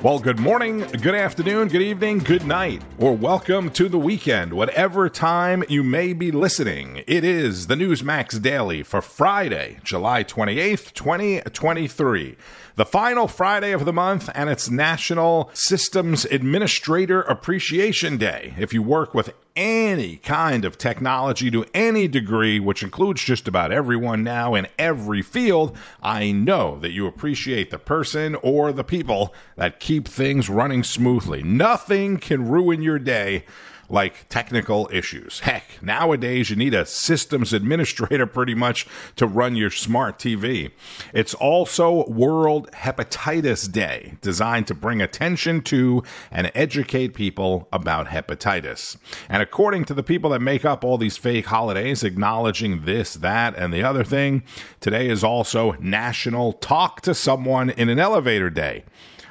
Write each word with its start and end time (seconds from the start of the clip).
Well, 0.00 0.20
good 0.20 0.38
morning, 0.38 0.82
good 1.02 1.16
afternoon, 1.16 1.66
good 1.66 1.82
evening, 1.82 2.18
good 2.20 2.46
night, 2.46 2.82
or 2.98 3.16
welcome 3.16 3.68
to 3.70 3.88
the 3.88 3.98
weekend, 3.98 4.52
whatever 4.52 5.08
time 5.08 5.64
you 5.68 5.82
may 5.82 6.12
be 6.12 6.30
listening. 6.30 7.02
It 7.08 7.24
is 7.24 7.66
the 7.66 7.74
Newsmax 7.74 8.40
Daily 8.40 8.84
for 8.84 9.02
Friday, 9.02 9.80
July 9.82 10.22
28th, 10.22 10.92
2023 10.92 12.36
the 12.78 12.86
final 12.86 13.26
Friday 13.26 13.72
of 13.72 13.84
the 13.84 13.92
month, 13.92 14.30
and 14.36 14.48
it's 14.48 14.70
National 14.70 15.50
Systems 15.52 16.24
Administrator 16.26 17.22
Appreciation 17.22 18.18
Day. 18.18 18.54
If 18.56 18.72
you 18.72 18.84
work 18.84 19.14
with 19.14 19.34
any 19.58 20.18
kind 20.18 20.64
of 20.64 20.78
technology 20.78 21.50
to 21.50 21.66
any 21.74 22.06
degree, 22.06 22.60
which 22.60 22.84
includes 22.84 23.24
just 23.24 23.48
about 23.48 23.72
everyone 23.72 24.22
now 24.22 24.54
in 24.54 24.68
every 24.78 25.20
field, 25.20 25.76
I 26.00 26.30
know 26.30 26.78
that 26.78 26.92
you 26.92 27.08
appreciate 27.08 27.72
the 27.72 27.78
person 27.80 28.36
or 28.36 28.70
the 28.70 28.84
people 28.84 29.34
that 29.56 29.80
keep 29.80 30.06
things 30.06 30.48
running 30.48 30.84
smoothly. 30.84 31.42
Nothing 31.42 32.18
can 32.18 32.48
ruin 32.48 32.82
your 32.82 33.00
day 33.00 33.44
like 33.88 34.28
technical 34.28 34.88
issues. 34.92 35.40
Heck, 35.40 35.82
nowadays 35.82 36.50
you 36.50 36.56
need 36.56 36.74
a 36.74 36.86
systems 36.86 37.52
administrator 37.52 38.26
pretty 38.38 38.54
much 38.54 38.86
to 39.16 39.26
run 39.26 39.56
your 39.56 39.70
smart 39.70 40.18
TV. 40.18 40.70
It's 41.14 41.34
also 41.34 42.06
World 42.08 42.70
Hepatitis 42.72 43.70
Day, 43.70 44.14
designed 44.20 44.66
to 44.68 44.74
bring 44.74 45.00
attention 45.00 45.62
to 45.62 46.02
and 46.30 46.50
educate 46.54 47.14
people 47.14 47.68
about 47.72 48.08
hepatitis. 48.08 48.96
And 49.28 49.42
according 49.42 49.84
to 49.86 49.94
the 49.94 50.02
people 50.02 50.30
that 50.30 50.40
make 50.40 50.64
up 50.64 50.84
all 50.84 50.98
these 50.98 51.16
fake 51.16 51.46
holidays, 51.46 52.04
acknowledging 52.04 52.84
this, 52.84 53.14
that, 53.14 53.54
and 53.56 53.72
the 53.72 53.82
other 53.82 54.04
thing, 54.04 54.42
today 54.80 55.08
is 55.08 55.24
also 55.24 55.72
National 55.80 56.52
Talk 56.52 57.00
to 57.02 57.14
Someone 57.14 57.70
in 57.70 57.88
an 57.88 57.98
Elevator 57.98 58.50
Day. 58.50 58.84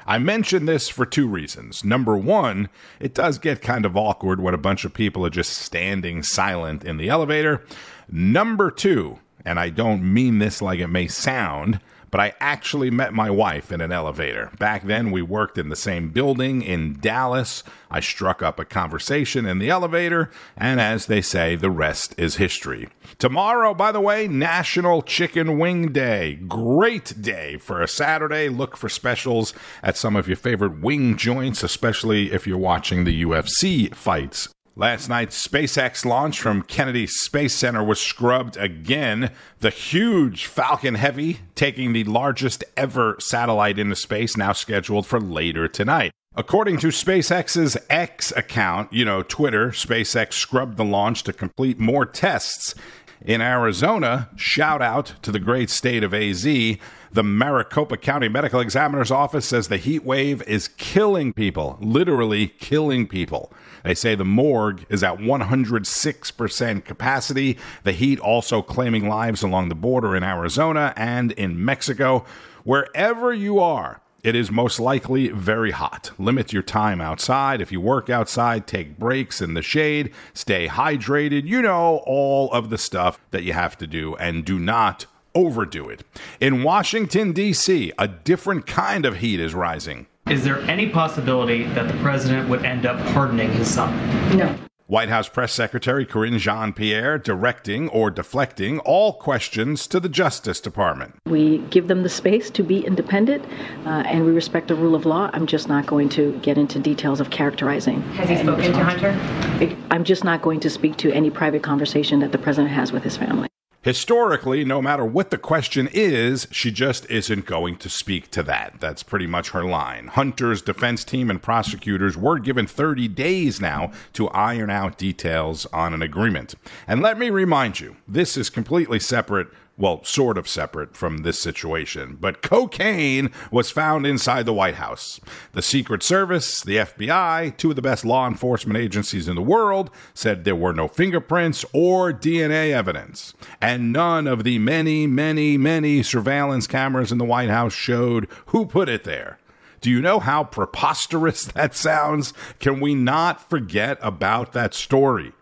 I 0.08 0.20
mention 0.20 0.66
this 0.66 0.88
for 0.88 1.06
two 1.06 1.28
reasons. 1.28 1.84
Number 1.84 2.16
one, 2.16 2.70
it 3.00 3.14
does 3.14 3.38
get 3.38 3.62
kind 3.62 3.86
of 3.86 3.98
awkward 3.98 4.40
when 4.40 4.54
a 4.54 4.58
bunch 4.58 4.86
of 4.86 4.94
people 4.94 5.26
are 5.26 5.30
just 5.30 5.54
standing 5.54 6.24
silent 6.24 6.86
in 6.86 6.96
the 6.96 7.10
elevator. 7.10 7.66
Number 8.10 8.72
two, 8.72 9.20
and 9.44 9.60
I 9.60 9.70
don't 9.70 10.14
mean 10.14 10.40
this 10.40 10.62
like 10.62 10.80
it 10.80 10.88
may 10.88 11.08
sound, 11.08 11.82
but 12.12 12.20
I 12.20 12.34
actually 12.40 12.90
met 12.90 13.14
my 13.14 13.30
wife 13.30 13.72
in 13.72 13.82
an 13.82 13.92
elevator. 13.92 14.52
Back 14.60 14.86
then, 14.86 15.12
we 15.12 15.22
worked 15.22 15.58
in 15.58 15.70
the 15.70 15.76
same 15.76 16.10
building 16.10 16.62
in 16.62 17.00
Dallas. 17.00 17.64
I 17.90 18.00
struck 18.00 18.42
up 18.42 18.60
a 18.60 18.66
conversation 18.66 19.46
in 19.46 19.60
the 19.60 19.70
elevator, 19.70 20.30
and 20.56 20.80
as 20.80 21.06
they 21.06 21.22
say, 21.22 21.56
the 21.56 21.72
rest 21.72 22.16
is 22.18 22.36
history. 22.36 22.90
Tomorrow, 23.18 23.74
by 23.74 23.92
the 23.92 24.02
way, 24.02 24.28
National 24.28 25.02
Chicken 25.02 25.58
Wing 25.58 25.92
Day. 25.92 26.36
Great 26.36 27.22
day 27.22 27.58
for 27.58 27.82
a 27.82 27.88
Saturday. 27.88 28.50
Look 28.50 28.78
for 28.78 28.90
specials 28.90 29.54
at 29.84 29.98
some 29.98 30.16
of 30.16 30.28
your 30.28 30.38
favorite 30.38 30.82
wing 30.82 31.18
joints, 31.18 31.64
especially 31.64 32.32
if 32.32 32.46
you're 32.46 32.58
watching 32.58 33.04
the 33.04 33.24
UFC 33.24 33.94
fights 33.94 34.50
Last 34.80 35.10
night's 35.10 35.48
SpaceX 35.48 36.06
launch 36.06 36.40
from 36.40 36.62
Kennedy 36.62 37.08
Space 37.08 37.56
Center 37.56 37.84
was 37.84 38.00
scrubbed 38.00 38.58
again. 38.58 39.32
The 39.60 39.72
huge 39.72 40.46
Falcon 40.46 40.94
Heavy, 40.94 41.40
taking 41.56 41.94
the 41.94 42.04
largest 42.04 42.64
ever 42.78 43.16
satellite 43.20 43.80
into 43.80 43.96
space, 43.96 44.38
now 44.38 44.54
scheduled 44.54 45.08
for 45.08 45.20
later 45.20 45.68
tonight. 45.68 46.12
According 46.36 46.78
to 46.82 46.90
SpaceX's 46.90 47.76
X 47.90 48.32
account, 48.38 48.94
you 48.94 49.04
know, 49.04 49.24
Twitter, 49.24 49.70
SpaceX 49.70 50.34
scrubbed 50.34 50.78
the 50.78 50.86
launch 50.86 51.24
to 51.24 51.34
complete 51.34 51.80
more 51.80 52.06
tests. 52.06 52.76
In 53.22 53.42
Arizona, 53.42 54.30
shout 54.36 54.82
out 54.82 55.14
to 55.24 55.32
the 55.32 55.40
great 55.40 55.70
state 55.72 56.04
of 56.04 56.14
AZ. 56.14 56.44
The 56.44 57.24
Maricopa 57.24 57.98
County 57.98 58.28
Medical 58.30 58.60
Examiner's 58.60 59.10
Office 59.10 59.48
says 59.48 59.68
the 59.68 59.78
heat 59.78 60.04
wave 60.04 60.44
is 60.44 60.68
killing 60.68 61.34
people, 61.34 61.78
literally 61.82 62.48
killing 62.48 63.08
people. 63.08 63.52
They 63.84 63.96
say 63.96 64.14
the 64.14 64.24
morgue 64.24 64.86
is 64.90 65.04
at 65.04 65.18
106% 65.18 66.86
capacity. 66.86 67.58
The 67.84 67.92
heat 67.94 68.20
also 68.20 68.62
claiming 68.62 69.10
lives 69.10 69.42
along 69.42 69.70
the 69.70 69.76
border 69.76 70.16
in 70.16 70.24
Arizona 70.24 70.94
and 70.96 71.32
in 71.32 71.64
Mexico. 71.64 72.24
Wherever 72.66 73.34
you 73.34 73.60
are, 73.60 74.02
it 74.24 74.36
is 74.36 74.52
most 74.52 74.80
likely 74.80 75.30
very 75.30 75.72
hot. 75.72 76.12
Limit 76.18 76.54
your 76.54 76.64
time 76.64 77.02
outside. 77.02 77.62
If 77.62 77.72
you 77.72 77.80
work 77.80 78.10
outside, 78.10 78.68
take 78.68 78.98
breaks 78.98 79.42
in 79.42 79.54
the 79.54 79.62
shade, 79.62 80.12
stay 80.34 80.68
hydrated. 80.68 81.46
You 81.46 81.62
know, 81.62 82.04
all 82.06 82.52
of 82.52 82.70
the 82.70 82.78
stuff 82.78 83.20
that 83.32 83.44
you 83.44 83.54
have 83.54 83.78
to 83.78 83.88
do, 83.88 84.16
and 84.16 84.44
do 84.44 84.60
not 84.60 85.06
overdo 85.36 85.88
it. 85.90 86.04
In 86.40 86.64
Washington, 86.64 87.32
D.C., 87.32 87.92
a 87.98 88.08
different 88.08 88.66
kind 88.66 89.06
of 89.06 89.18
heat 89.18 89.40
is 89.40 89.54
rising. 89.54 90.08
Is 90.30 90.44
there 90.44 90.60
any 90.62 90.90
possibility 90.90 91.64
that 91.68 91.88
the 91.88 91.98
president 92.00 92.50
would 92.50 92.66
end 92.66 92.86
up 92.86 92.98
pardoning 93.14 93.52
his 93.54 93.74
son? 93.74 93.96
No. 94.38 94.54
White 94.88 95.10
House 95.10 95.28
Press 95.28 95.52
Secretary 95.52 96.06
Karine 96.06 96.38
Jean 96.38 96.72
Pierre 96.72 97.18
directing 97.18 97.90
or 97.90 98.10
deflecting 98.10 98.80
all 98.80 99.12
questions 99.12 99.86
to 99.86 100.00
the 100.00 100.08
Justice 100.08 100.62
Department. 100.62 101.16
We 101.26 101.58
give 101.70 101.90
them 101.90 102.04
the 102.04 102.10
space 102.10 102.50
to 102.52 102.64
be 102.64 102.86
independent 102.86 103.44
uh, 103.86 104.04
and 104.08 104.24
we 104.24 104.32
respect 104.32 104.70
the 104.70 104.76
rule 104.76 104.96
of 104.96 105.06
law. 105.06 105.30
I'm 105.34 105.46
just 105.46 105.68
not 105.68 105.88
going 105.88 106.08
to 106.10 106.40
get 106.42 106.58
into 106.58 106.80
details 106.80 107.20
of 107.20 107.32
characterizing. 107.32 108.02
Has 108.14 108.30
he 108.30 108.38
spoken 108.38 108.72
to 108.72 108.82
Hunter? 108.82 109.76
I'm 109.92 110.06
just 110.06 110.24
not 110.24 110.42
going 110.42 110.62
to 110.62 110.70
speak 110.70 110.96
to 110.98 111.12
any 111.12 111.32
private 111.32 111.64
conversation 111.64 112.22
that 112.22 112.32
the 112.32 112.38
president 112.38 112.74
has 112.74 112.94
with 112.94 113.04
his 113.04 113.18
family. 113.18 113.50
Historically, 113.88 114.66
no 114.66 114.82
matter 114.82 115.06
what 115.06 115.30
the 115.30 115.38
question 115.38 115.88
is, 115.94 116.46
she 116.52 116.72
just 116.72 117.10
isn't 117.10 117.46
going 117.46 117.78
to 117.78 117.88
speak 117.90 118.30
to 118.30 118.44
that. 118.44 118.74
That's 118.82 119.02
pretty 119.02 119.28
much 119.28 119.52
her 119.52 119.64
line. 119.64 120.08
Hunter's 120.08 120.62
defense 120.62 121.06
team 121.06 121.30
and 121.30 121.42
prosecutors 121.42 122.18
were 122.18 122.38
given 122.38 122.68
30 122.68 123.08
days 123.08 123.62
now 123.62 123.94
to 124.12 124.28
iron 124.32 124.70
out 124.70 124.98
details 124.98 125.66
on 125.68 125.94
an 125.94 126.02
agreement. 126.02 126.54
And 126.86 127.02
let 127.02 127.18
me 127.18 127.30
remind 127.30 127.80
you, 127.80 127.96
this 128.06 128.36
is 128.36 128.50
completely 128.50 129.00
separate 129.00 129.48
well, 129.78 130.04
sort 130.04 130.38
of 130.38 130.48
separate 130.48 130.96
from 130.96 131.20
this 131.20 131.40
situation, 131.40 132.18
but 132.20 132.42
cocaine 132.42 133.30
was 133.52 133.70
found 133.70 134.08
inside 134.08 134.46
the 134.46 134.54
White 134.54 134.76
House. 134.76 135.20
The 135.54 135.62
Secret 135.62 136.02
Service, 136.02 136.62
the 136.62 136.78
FBI, 136.78 137.56
two 137.58 137.70
of 137.70 137.76
the 137.76 137.82
best 137.82 138.04
law 138.04 138.28
enforcement 138.28 138.78
agencies 138.78 139.28
in 139.28 139.36
the 139.36 139.42
world, 139.42 139.92
said 140.16 140.44
there 140.44 140.56
were 140.56 140.74
no 140.74 140.88
fingerprints 140.88 141.64
or 141.74 142.12
DNA 142.12 142.72
evidence. 142.72 143.36
And 143.62 143.94
none 143.94 144.26
of 144.26 144.44
the 144.44 144.58
many, 144.58 145.06
many, 145.06 145.58
many 145.58 146.02
surveillance 146.02 146.66
cameras 146.66 147.12
in 147.12 147.20
the 147.20 147.26
White 147.26 147.50
House 147.50 147.74
showed 147.74 148.28
who 148.48 148.66
put 148.66 148.90
it 148.90 149.04
there. 149.04 149.38
Do 149.80 149.92
you 149.92 150.02
know 150.02 150.20
how 150.20 150.44
preposterous 150.44 151.46
that 151.54 151.76
sounds? 151.76 152.34
Can 152.60 152.80
we 152.80 152.96
not 152.96 153.48
forget 153.48 154.00
about 154.02 154.54
that 154.54 154.74
story? 154.74 155.34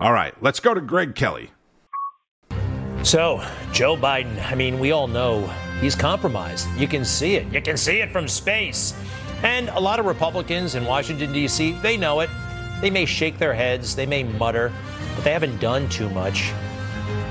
All 0.00 0.12
right, 0.12 0.34
let's 0.42 0.60
go 0.60 0.74
to 0.74 0.80
Greg 0.80 1.14
Kelly. 1.14 1.50
So, 3.04 3.42
Joe 3.72 3.96
Biden, 3.96 4.44
I 4.50 4.54
mean, 4.54 4.78
we 4.78 4.92
all 4.92 5.06
know 5.06 5.46
he's 5.80 5.94
compromised. 5.94 6.68
You 6.76 6.88
can 6.88 7.04
see 7.04 7.36
it. 7.36 7.50
You 7.52 7.62
can 7.62 7.76
see 7.76 8.00
it 8.00 8.10
from 8.10 8.28
space. 8.28 8.92
And 9.42 9.68
a 9.70 9.80
lot 9.80 10.00
of 10.00 10.06
Republicans 10.06 10.74
in 10.74 10.84
Washington, 10.84 11.32
D.C., 11.32 11.72
they 11.80 11.96
know 11.96 12.20
it. 12.20 12.30
They 12.80 12.90
may 12.90 13.06
shake 13.06 13.38
their 13.38 13.54
heads, 13.54 13.96
they 13.96 14.06
may 14.06 14.24
mutter, 14.24 14.72
but 15.14 15.24
they 15.24 15.32
haven't 15.32 15.60
done 15.60 15.88
too 15.88 16.08
much. 16.10 16.52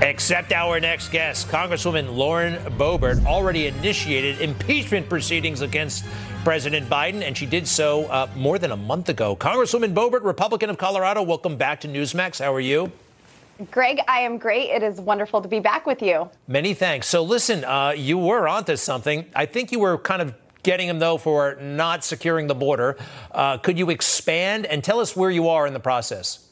Except 0.00 0.52
our 0.52 0.78
next 0.80 1.10
guest, 1.10 1.48
Congresswoman 1.48 2.14
Lauren 2.14 2.56
Boebert, 2.76 3.24
already 3.26 3.66
initiated 3.66 4.40
impeachment 4.40 5.08
proceedings 5.08 5.60
against 5.60 6.04
President 6.44 6.88
Biden, 6.88 7.22
and 7.22 7.36
she 7.36 7.46
did 7.46 7.66
so 7.66 8.04
uh, 8.06 8.28
more 8.36 8.58
than 8.58 8.72
a 8.72 8.76
month 8.76 9.08
ago. 9.08 9.36
Congresswoman 9.36 9.94
Boebert, 9.94 10.22
Republican 10.22 10.70
of 10.70 10.78
Colorado, 10.78 11.22
welcome 11.22 11.56
back 11.56 11.80
to 11.80 11.88
Newsmax. 11.88 12.42
How 12.42 12.54
are 12.54 12.60
you? 12.60 12.92
Greg, 13.70 14.00
I 14.06 14.20
am 14.20 14.38
great. 14.38 14.70
It 14.70 14.82
is 14.82 15.00
wonderful 15.00 15.42
to 15.42 15.48
be 15.48 15.58
back 15.58 15.84
with 15.86 16.00
you. 16.00 16.30
Many 16.46 16.74
thanks. 16.74 17.08
So, 17.08 17.22
listen, 17.22 17.64
uh, 17.64 17.90
you 17.90 18.16
were 18.16 18.46
onto 18.46 18.76
something. 18.76 19.26
I 19.34 19.46
think 19.46 19.72
you 19.72 19.80
were 19.80 19.98
kind 19.98 20.22
of 20.22 20.34
getting 20.62 20.88
him, 20.88 20.98
though, 21.00 21.18
for 21.18 21.56
not 21.60 22.04
securing 22.04 22.46
the 22.46 22.54
border. 22.54 22.96
Uh, 23.32 23.58
could 23.58 23.78
you 23.78 23.90
expand 23.90 24.66
and 24.66 24.84
tell 24.84 25.00
us 25.00 25.16
where 25.16 25.30
you 25.30 25.48
are 25.48 25.66
in 25.66 25.72
the 25.72 25.80
process? 25.80 26.47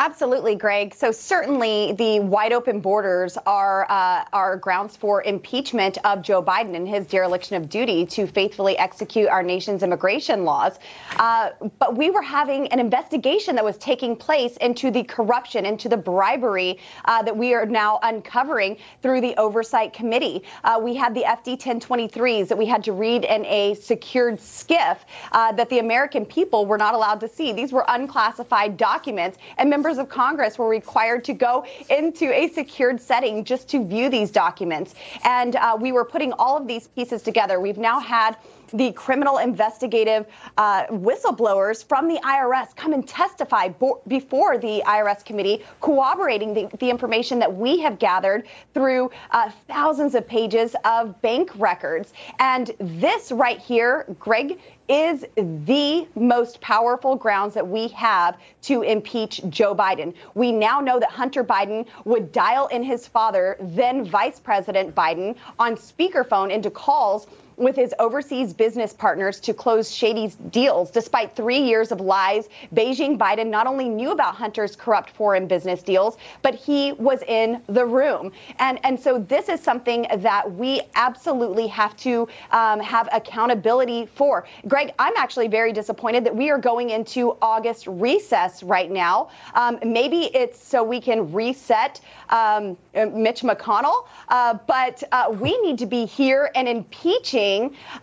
Absolutely, 0.00 0.54
Greg. 0.54 0.94
So 0.94 1.12
certainly 1.12 1.92
the 1.92 2.20
wide 2.20 2.54
open 2.54 2.80
borders 2.80 3.36
are 3.44 3.86
uh, 3.90 4.24
are 4.32 4.56
grounds 4.56 4.96
for 4.96 5.22
impeachment 5.22 5.98
of 6.06 6.22
Joe 6.22 6.42
Biden 6.42 6.74
and 6.74 6.88
his 6.88 7.06
dereliction 7.06 7.56
of 7.56 7.68
duty 7.68 8.06
to 8.06 8.26
faithfully 8.26 8.78
execute 8.78 9.28
our 9.28 9.42
nation's 9.42 9.82
immigration 9.82 10.46
laws. 10.46 10.78
Uh, 11.18 11.50
but 11.78 11.98
we 11.98 12.08
were 12.08 12.22
having 12.22 12.66
an 12.68 12.80
investigation 12.80 13.54
that 13.56 13.64
was 13.64 13.76
taking 13.76 14.16
place 14.16 14.56
into 14.56 14.90
the 14.90 15.02
corruption, 15.04 15.66
into 15.66 15.86
the 15.86 15.98
bribery 15.98 16.78
uh, 17.04 17.22
that 17.22 17.36
we 17.36 17.52
are 17.52 17.66
now 17.66 17.98
uncovering 18.02 18.78
through 19.02 19.20
the 19.20 19.36
oversight 19.36 19.92
committee. 19.92 20.42
Uh, 20.64 20.80
we 20.82 20.94
had 20.94 21.14
the 21.14 21.24
FD 21.24 21.60
1023s 21.60 22.48
that 22.48 22.56
we 22.56 22.64
had 22.64 22.82
to 22.84 22.94
read 22.94 23.26
in 23.26 23.44
a 23.44 23.74
secured 23.74 24.38
SCIF 24.38 24.96
uh, 25.32 25.52
that 25.52 25.68
the 25.68 25.78
American 25.78 26.24
people 26.24 26.64
were 26.64 26.78
not 26.78 26.94
allowed 26.94 27.20
to 27.20 27.28
see. 27.28 27.52
These 27.52 27.70
were 27.70 27.84
unclassified 27.86 28.78
documents, 28.78 29.36
and 29.58 29.68
members 29.68 29.89
members 29.90 30.04
of 30.04 30.08
Congress 30.08 30.56
were 30.56 30.68
required 30.68 31.24
to 31.24 31.32
go 31.32 31.66
into 31.88 32.32
a 32.32 32.46
secured 32.50 33.00
setting 33.00 33.42
just 33.42 33.68
to 33.68 33.84
view 33.84 34.08
these 34.08 34.30
documents. 34.30 34.94
And 35.24 35.56
uh, 35.56 35.76
we 35.80 35.90
were 35.90 36.04
putting 36.04 36.32
all 36.34 36.56
of 36.56 36.68
these 36.68 36.86
pieces 36.86 37.22
together. 37.22 37.58
We've 37.58 37.76
now 37.76 37.98
had 37.98 38.36
the 38.72 38.92
criminal 38.92 39.38
investigative 39.38 40.26
uh, 40.56 40.86
whistleblowers 40.86 41.84
from 41.84 42.06
the 42.06 42.20
IRS 42.22 42.76
come 42.76 42.92
and 42.92 43.08
testify 43.08 43.68
bo- 43.68 44.00
before 44.06 44.58
the 44.58 44.80
IRS 44.86 45.24
committee, 45.24 45.64
corroborating 45.80 46.54
the, 46.54 46.68
the, 46.78 46.88
information 46.88 47.40
that 47.40 47.52
we 47.52 47.80
have 47.80 47.98
gathered 47.98 48.46
through 48.74 49.10
uh, 49.32 49.50
thousands 49.66 50.14
of 50.14 50.26
pages 50.26 50.76
of 50.84 51.20
bank 51.22 51.50
records. 51.56 52.12
And 52.38 52.70
this 52.78 53.32
right 53.32 53.58
here, 53.58 54.06
Greg, 54.18 54.60
is 54.90 55.24
the 55.36 56.08
most 56.16 56.60
powerful 56.60 57.14
grounds 57.14 57.54
that 57.54 57.66
we 57.66 57.86
have 57.88 58.36
to 58.62 58.82
impeach 58.82 59.40
Joe 59.48 59.72
Biden. 59.72 60.12
We 60.34 60.50
now 60.50 60.80
know 60.80 60.98
that 60.98 61.10
Hunter 61.10 61.44
Biden 61.44 61.86
would 62.04 62.32
dial 62.32 62.66
in 62.66 62.82
his 62.82 63.06
father, 63.06 63.56
then 63.60 64.04
Vice 64.04 64.40
President 64.40 64.92
Biden, 64.92 65.36
on 65.60 65.76
speakerphone 65.76 66.50
into 66.50 66.70
calls 66.70 67.28
with 67.56 67.76
his 67.76 67.94
overseas 67.98 68.54
business 68.54 68.92
partners 68.92 69.40
to 69.40 69.52
close 69.52 69.90
shady 69.90 70.32
deals. 70.50 70.90
Despite 70.90 71.36
three 71.36 71.58
years 71.58 71.92
of 71.92 72.00
lies, 72.00 72.48
Beijing 72.74 73.18
Biden 73.18 73.48
not 73.48 73.66
only 73.66 73.88
knew 73.88 74.12
about 74.12 74.34
Hunter's 74.34 74.76
corrupt 74.76 75.10
foreign 75.10 75.46
business 75.46 75.82
deals, 75.82 76.16
but 76.42 76.54
he 76.54 76.92
was 76.92 77.22
in 77.28 77.62
the 77.66 77.84
room. 77.84 78.32
And, 78.58 78.78
and 78.84 78.98
so 78.98 79.18
this 79.18 79.48
is 79.48 79.60
something 79.60 80.06
that 80.18 80.50
we 80.52 80.80
absolutely 80.94 81.66
have 81.66 81.96
to 81.98 82.28
um, 82.50 82.80
have 82.80 83.08
accountability 83.12 84.06
for. 84.06 84.46
Greg, 84.68 84.92
I'm 84.98 85.14
actually 85.16 85.48
very 85.48 85.72
disappointed 85.72 86.24
that 86.24 86.34
we 86.34 86.50
are 86.50 86.58
going 86.58 86.90
into 86.90 87.36
August 87.42 87.86
recess 87.86 88.62
right 88.62 88.90
now. 88.90 89.30
Um, 89.54 89.78
maybe 89.84 90.34
it's 90.34 90.62
so 90.62 90.82
we 90.82 91.00
can 91.00 91.32
reset 91.32 92.00
um, 92.30 92.76
Mitch 92.94 93.42
McConnell, 93.42 94.06
uh, 94.28 94.54
but 94.66 95.02
uh, 95.12 95.34
we 95.38 95.60
need 95.62 95.78
to 95.78 95.86
be 95.86 96.06
here 96.06 96.50
and 96.54 96.68
impeaching 96.68 97.49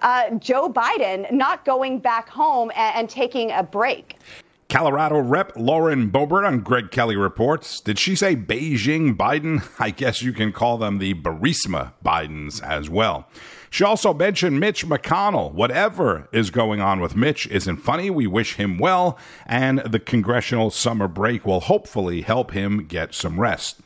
uh, 0.01 0.31
Joe 0.35 0.69
Biden 0.69 1.31
not 1.31 1.65
going 1.65 1.99
back 1.99 2.29
home 2.29 2.71
and, 2.75 2.95
and 2.95 3.09
taking 3.09 3.51
a 3.51 3.63
break. 3.63 4.17
Colorado 4.69 5.19
Rep 5.19 5.53
Lauren 5.55 6.11
Boebert 6.11 6.45
on 6.45 6.59
Greg 6.59 6.91
Kelly 6.91 7.15
reports. 7.15 7.79
Did 7.79 7.97
she 7.97 8.17
say 8.17 8.35
Beijing 8.35 9.15
Biden? 9.15 9.65
I 9.79 9.91
guess 9.91 10.21
you 10.21 10.33
can 10.33 10.51
call 10.51 10.77
them 10.77 10.97
the 10.97 11.13
Burisma 11.13 11.93
Bidens 12.03 12.61
as 12.61 12.89
well. 12.89 13.29
She 13.69 13.83
also 13.85 14.13
mentioned 14.13 14.59
Mitch 14.59 14.85
McConnell. 14.85 15.53
Whatever 15.53 16.27
is 16.33 16.49
going 16.49 16.81
on 16.81 16.99
with 16.99 17.15
Mitch 17.15 17.47
isn't 17.47 17.77
funny. 17.77 18.09
We 18.09 18.27
wish 18.27 18.55
him 18.55 18.77
well, 18.77 19.17
and 19.45 19.79
the 19.79 19.99
congressional 19.99 20.69
summer 20.69 21.07
break 21.07 21.45
will 21.45 21.61
hopefully 21.61 22.21
help 22.21 22.51
him 22.51 22.85
get 22.85 23.13
some 23.13 23.39
rest. 23.39 23.81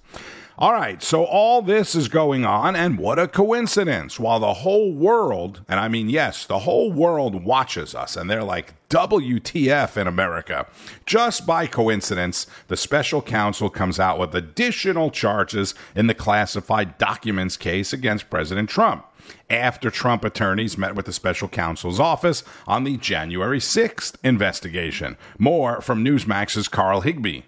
All 0.61 0.73
right, 0.73 1.01
so 1.01 1.23
all 1.23 1.63
this 1.63 1.95
is 1.95 2.07
going 2.07 2.45
on, 2.45 2.75
and 2.75 2.99
what 2.99 3.17
a 3.17 3.27
coincidence. 3.27 4.19
While 4.19 4.39
the 4.39 4.53
whole 4.53 4.93
world, 4.93 5.61
and 5.67 5.79
I 5.79 5.87
mean, 5.87 6.07
yes, 6.07 6.45
the 6.45 6.59
whole 6.59 6.91
world 6.91 7.43
watches 7.43 7.95
us, 7.95 8.15
and 8.15 8.29
they're 8.29 8.43
like, 8.43 8.75
WTF 8.89 9.97
in 9.97 10.05
America. 10.05 10.67
Just 11.07 11.47
by 11.47 11.65
coincidence, 11.65 12.45
the 12.67 12.77
special 12.77 13.23
counsel 13.23 13.71
comes 13.71 13.99
out 13.99 14.19
with 14.19 14.35
additional 14.35 15.09
charges 15.09 15.73
in 15.95 16.05
the 16.05 16.13
classified 16.13 16.99
documents 16.99 17.57
case 17.57 17.91
against 17.91 18.29
President 18.29 18.69
Trump 18.69 19.07
after 19.49 19.89
Trump 19.89 20.23
attorneys 20.23 20.77
met 20.77 20.93
with 20.93 21.07
the 21.07 21.13
special 21.13 21.47
counsel's 21.47 21.99
office 21.99 22.43
on 22.67 22.83
the 22.83 22.97
January 22.97 23.59
6th 23.59 24.15
investigation. 24.23 25.17
More 25.39 25.81
from 25.81 26.05
Newsmax's 26.05 26.67
Carl 26.67 27.01
Higbie. 27.01 27.45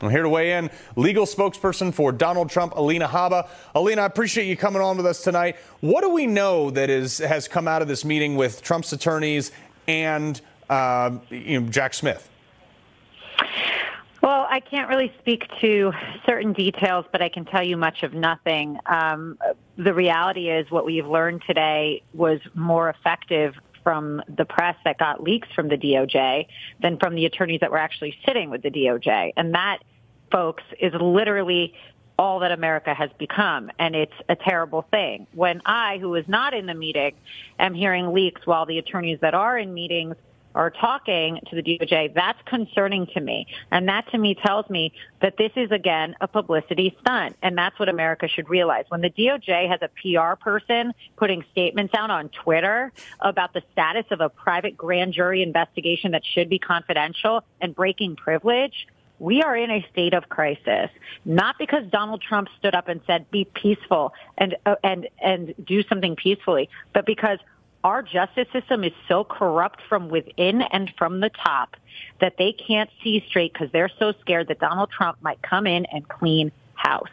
I'm 0.00 0.10
here 0.10 0.24
to 0.24 0.28
weigh 0.28 0.54
in, 0.54 0.70
legal 0.96 1.24
spokesperson 1.24 1.94
for 1.94 2.10
Donald 2.10 2.50
Trump, 2.50 2.74
Alina 2.74 3.06
Habba. 3.06 3.48
Alina, 3.76 4.02
I 4.02 4.06
appreciate 4.06 4.46
you 4.46 4.56
coming 4.56 4.82
on 4.82 4.96
with 4.96 5.06
us 5.06 5.22
tonight. 5.22 5.54
What 5.82 6.00
do 6.00 6.10
we 6.10 6.26
know 6.26 6.70
that 6.70 6.90
is 6.90 7.18
has 7.18 7.46
come 7.46 7.68
out 7.68 7.80
of 7.80 7.86
this 7.86 8.04
meeting 8.04 8.34
with 8.34 8.60
Trump's 8.60 8.92
attorneys 8.92 9.52
and 9.86 10.40
uh, 10.68 11.12
you 11.30 11.60
know, 11.60 11.68
Jack 11.68 11.94
Smith? 11.94 12.28
Well, 14.20 14.48
I 14.50 14.58
can't 14.58 14.88
really 14.88 15.12
speak 15.20 15.44
to 15.60 15.92
certain 16.26 16.54
details, 16.54 17.04
but 17.12 17.22
I 17.22 17.28
can 17.28 17.44
tell 17.44 17.62
you 17.62 17.76
much 17.76 18.02
of 18.02 18.14
nothing. 18.14 18.78
Um, 18.86 19.38
the 19.78 19.94
reality 19.94 20.50
is, 20.50 20.68
what 20.72 20.84
we've 20.84 21.06
learned 21.06 21.42
today 21.46 22.02
was 22.12 22.40
more 22.54 22.90
effective 22.90 23.54
from 23.84 24.22
the 24.26 24.44
press 24.44 24.76
that 24.84 24.98
got 24.98 25.22
leaks 25.22 25.46
from 25.54 25.68
the 25.68 25.76
DOJ 25.76 26.46
than 26.82 26.98
from 26.98 27.14
the 27.14 27.26
attorneys 27.26 27.60
that 27.60 27.70
were 27.70 27.78
actually 27.78 28.16
sitting 28.26 28.50
with 28.50 28.62
the 28.62 28.70
DOJ. 28.70 29.32
And 29.36 29.54
that, 29.54 29.80
folks, 30.32 30.64
is 30.80 30.92
literally 31.00 31.74
all 32.18 32.40
that 32.40 32.52
America 32.52 32.94
has 32.94 33.10
become. 33.18 33.70
And 33.78 33.94
it's 33.94 34.14
a 34.28 34.36
terrible 34.36 34.86
thing. 34.90 35.26
When 35.34 35.62
I, 35.66 35.98
who 35.98 36.10
was 36.10 36.24
not 36.26 36.54
in 36.54 36.66
the 36.66 36.74
meeting, 36.74 37.14
am 37.58 37.74
hearing 37.74 38.12
leaks 38.12 38.46
while 38.46 38.66
the 38.66 38.78
attorneys 38.78 39.20
that 39.20 39.34
are 39.34 39.58
in 39.58 39.74
meetings 39.74 40.16
are 40.54 40.70
talking 40.70 41.40
to 41.50 41.56
the 41.56 41.62
DOJ, 41.62 42.14
that's 42.14 42.40
concerning 42.46 43.06
to 43.08 43.20
me. 43.20 43.46
And 43.70 43.88
that 43.88 44.10
to 44.12 44.18
me 44.18 44.34
tells 44.34 44.68
me 44.70 44.92
that 45.20 45.36
this 45.36 45.52
is 45.56 45.70
again 45.70 46.14
a 46.20 46.28
publicity 46.28 46.96
stunt. 47.00 47.36
And 47.42 47.56
that's 47.56 47.78
what 47.78 47.88
America 47.88 48.28
should 48.28 48.48
realize. 48.48 48.84
When 48.88 49.00
the 49.00 49.10
DOJ 49.10 49.68
has 49.68 49.80
a 49.82 49.88
PR 49.88 50.40
person 50.40 50.94
putting 51.16 51.44
statements 51.52 51.94
out 51.94 52.10
on 52.10 52.28
Twitter 52.28 52.92
about 53.20 53.52
the 53.52 53.62
status 53.72 54.06
of 54.10 54.20
a 54.20 54.28
private 54.28 54.76
grand 54.76 55.14
jury 55.14 55.42
investigation 55.42 56.12
that 56.12 56.22
should 56.24 56.48
be 56.48 56.58
confidential 56.58 57.42
and 57.60 57.74
breaking 57.74 58.16
privilege, 58.16 58.86
we 59.18 59.42
are 59.42 59.56
in 59.56 59.70
a 59.70 59.86
state 59.92 60.12
of 60.12 60.28
crisis, 60.28 60.90
not 61.24 61.56
because 61.58 61.84
Donald 61.90 62.20
Trump 62.20 62.48
stood 62.58 62.74
up 62.74 62.88
and 62.88 63.00
said, 63.06 63.30
be 63.30 63.44
peaceful 63.44 64.12
and, 64.36 64.56
uh, 64.66 64.74
and, 64.82 65.08
and 65.22 65.54
do 65.64 65.82
something 65.84 66.16
peacefully, 66.16 66.68
but 66.92 67.06
because 67.06 67.38
our 67.84 68.02
justice 68.02 68.48
system 68.52 68.82
is 68.82 68.92
so 69.06 69.22
corrupt 69.22 69.80
from 69.88 70.08
within 70.08 70.62
and 70.62 70.90
from 70.96 71.20
the 71.20 71.28
top 71.28 71.76
that 72.20 72.36
they 72.38 72.52
can't 72.52 72.90
see 73.02 73.22
straight 73.28 73.52
because 73.52 73.70
they're 73.72 73.90
so 73.98 74.12
scared 74.20 74.48
that 74.48 74.58
Donald 74.58 74.90
Trump 74.90 75.18
might 75.20 75.40
come 75.42 75.66
in 75.66 75.84
and 75.86 76.08
clean 76.08 76.50
house. 76.74 77.10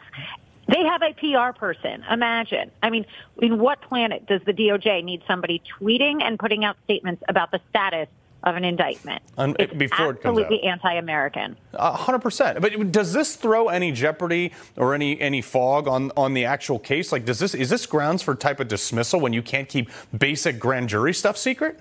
They 0.68 0.82
have 0.84 1.02
a 1.02 1.12
PR 1.12 1.58
person. 1.58 2.02
Imagine. 2.10 2.70
I 2.82 2.90
mean, 2.90 3.04
in 3.40 3.58
what 3.58 3.82
planet 3.82 4.26
does 4.26 4.40
the 4.46 4.52
DOJ 4.52 5.04
need 5.04 5.22
somebody 5.26 5.62
tweeting 5.78 6.22
and 6.22 6.38
putting 6.38 6.64
out 6.64 6.76
statements 6.84 7.22
about 7.28 7.50
the 7.50 7.60
status 7.68 8.08
of 8.44 8.56
an 8.56 8.64
indictment. 8.64 9.22
Um, 9.38 9.56
it's 9.58 9.72
before 9.72 10.10
it 10.10 10.22
comes 10.22 10.38
absolutely 10.38 10.68
anti-American. 10.68 11.56
hundred 11.74 12.20
percent. 12.20 12.60
But 12.60 12.92
does 12.92 13.12
this 13.12 13.36
throw 13.36 13.68
any 13.68 13.92
jeopardy 13.92 14.52
or 14.76 14.94
any 14.94 15.20
any 15.20 15.42
fog 15.42 15.88
on 15.88 16.10
on 16.16 16.34
the 16.34 16.44
actual 16.44 16.78
case? 16.78 17.12
Like, 17.12 17.24
does 17.24 17.38
this 17.38 17.54
is 17.54 17.70
this 17.70 17.86
grounds 17.86 18.22
for 18.22 18.34
type 18.34 18.60
of 18.60 18.68
dismissal 18.68 19.20
when 19.20 19.32
you 19.32 19.42
can't 19.42 19.68
keep 19.68 19.90
basic 20.16 20.58
grand 20.58 20.88
jury 20.88 21.14
stuff 21.14 21.36
secret? 21.36 21.78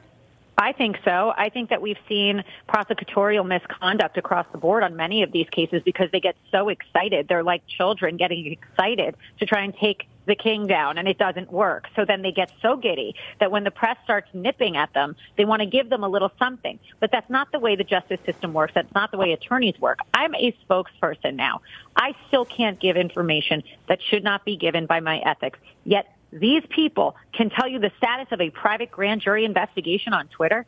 I 0.57 0.73
think 0.73 0.97
so. 1.03 1.33
I 1.35 1.49
think 1.49 1.69
that 1.71 1.81
we've 1.81 1.97
seen 2.07 2.43
prosecutorial 2.69 3.47
misconduct 3.47 4.17
across 4.17 4.45
the 4.51 4.59
board 4.59 4.83
on 4.83 4.95
many 4.95 5.23
of 5.23 5.31
these 5.31 5.47
cases 5.49 5.81
because 5.83 6.11
they 6.11 6.19
get 6.19 6.35
so 6.51 6.69
excited. 6.69 7.27
They're 7.27 7.41
like 7.43 7.65
children 7.65 8.17
getting 8.17 8.45
excited 8.45 9.15
to 9.39 9.45
try 9.47 9.63
and 9.63 9.75
take 9.75 10.07
the 10.31 10.35
king 10.35 10.65
down 10.65 10.97
and 10.97 11.09
it 11.09 11.17
doesn't 11.17 11.51
work. 11.51 11.87
So 11.93 12.05
then 12.05 12.21
they 12.21 12.31
get 12.31 12.49
so 12.61 12.77
giddy 12.77 13.15
that 13.41 13.51
when 13.51 13.65
the 13.65 13.71
press 13.71 13.97
starts 14.05 14.29
nipping 14.33 14.77
at 14.77 14.93
them, 14.93 15.17
they 15.35 15.43
want 15.43 15.59
to 15.59 15.65
give 15.65 15.89
them 15.89 16.05
a 16.05 16.07
little 16.07 16.31
something. 16.39 16.79
But 17.01 17.11
that's 17.11 17.29
not 17.29 17.51
the 17.51 17.59
way 17.59 17.75
the 17.75 17.83
justice 17.83 18.21
system 18.25 18.53
works. 18.53 18.71
That's 18.73 18.93
not 18.95 19.11
the 19.11 19.17
way 19.17 19.33
attorneys 19.33 19.77
work. 19.81 19.99
I'm 20.13 20.33
a 20.35 20.55
spokesperson 20.63 21.35
now. 21.35 21.59
I 21.97 22.15
still 22.29 22.45
can't 22.45 22.79
give 22.79 22.95
information 22.95 23.61
that 23.89 23.99
should 24.01 24.23
not 24.23 24.45
be 24.45 24.55
given 24.55 24.85
by 24.85 25.01
my 25.01 25.19
ethics. 25.19 25.59
Yet 25.83 26.15
these 26.31 26.63
people 26.69 27.17
can 27.33 27.49
tell 27.49 27.67
you 27.67 27.79
the 27.79 27.91
status 27.97 28.27
of 28.31 28.39
a 28.39 28.51
private 28.51 28.89
grand 28.89 29.19
jury 29.19 29.43
investigation 29.43 30.13
on 30.13 30.29
Twitter? 30.29 30.65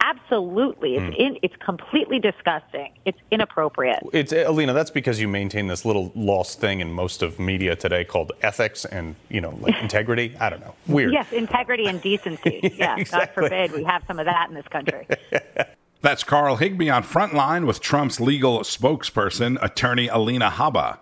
Absolutely. 0.00 0.96
It's, 0.96 1.16
hmm. 1.16 1.20
in, 1.20 1.38
it's 1.42 1.56
completely 1.56 2.18
disgusting. 2.18 2.92
It's 3.04 3.18
inappropriate. 3.30 4.00
It's 4.12 4.32
Alina, 4.32 4.72
that's 4.72 4.90
because 4.90 5.20
you 5.20 5.28
maintain 5.28 5.66
this 5.66 5.84
little 5.84 6.12
lost 6.14 6.60
thing 6.60 6.80
in 6.80 6.92
most 6.92 7.22
of 7.22 7.38
media 7.38 7.74
today 7.76 8.04
called 8.04 8.32
ethics 8.42 8.84
and, 8.84 9.16
you 9.28 9.40
know, 9.40 9.56
like 9.60 9.74
integrity. 9.82 10.36
I 10.38 10.50
don't 10.50 10.60
know. 10.60 10.74
Weird. 10.86 11.12
Yes, 11.12 11.32
integrity 11.32 11.86
and 11.86 12.00
decency. 12.00 12.60
yeah, 12.62 12.70
yeah 12.74 12.96
exactly. 12.96 13.42
God 13.42 13.48
forbid 13.48 13.72
we 13.72 13.84
have 13.84 14.02
some 14.06 14.18
of 14.18 14.26
that 14.26 14.48
in 14.48 14.54
this 14.54 14.68
country. 14.68 15.06
That's 16.00 16.22
Carl 16.22 16.56
Higbie 16.56 16.90
on 16.90 17.02
Frontline 17.02 17.66
with 17.66 17.80
Trump's 17.80 18.20
legal 18.20 18.60
spokesperson, 18.60 19.58
attorney 19.60 20.06
Alina 20.06 20.48
Habba. 20.48 21.00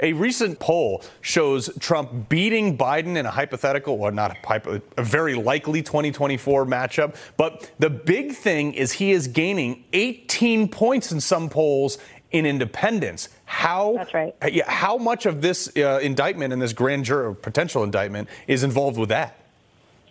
A 0.00 0.12
recent 0.12 0.58
poll 0.58 1.02
shows 1.20 1.70
Trump 1.78 2.28
beating 2.28 2.76
Biden 2.76 3.16
in 3.16 3.26
a 3.26 3.30
hypothetical, 3.30 3.94
or 3.94 4.10
not 4.10 4.36
a, 4.44 4.82
a 4.96 5.02
very 5.02 5.34
likely 5.34 5.82
2024 5.82 6.66
matchup. 6.66 7.16
But 7.36 7.70
the 7.78 7.90
big 7.90 8.32
thing 8.32 8.74
is 8.74 8.92
he 8.92 9.12
is 9.12 9.28
gaining 9.28 9.84
18 9.92 10.68
points 10.68 11.12
in 11.12 11.20
some 11.20 11.48
polls 11.48 11.98
in 12.32 12.46
independents. 12.46 13.28
How? 13.44 13.94
That's 13.96 14.12
right. 14.12 14.34
How 14.66 14.98
much 14.98 15.24
of 15.24 15.40
this 15.40 15.70
uh, 15.76 16.00
indictment 16.02 16.52
and 16.52 16.60
this 16.60 16.72
grand 16.72 17.04
jury 17.04 17.34
potential 17.34 17.84
indictment 17.84 18.28
is 18.48 18.64
involved 18.64 18.98
with 18.98 19.10
that? 19.10 19.38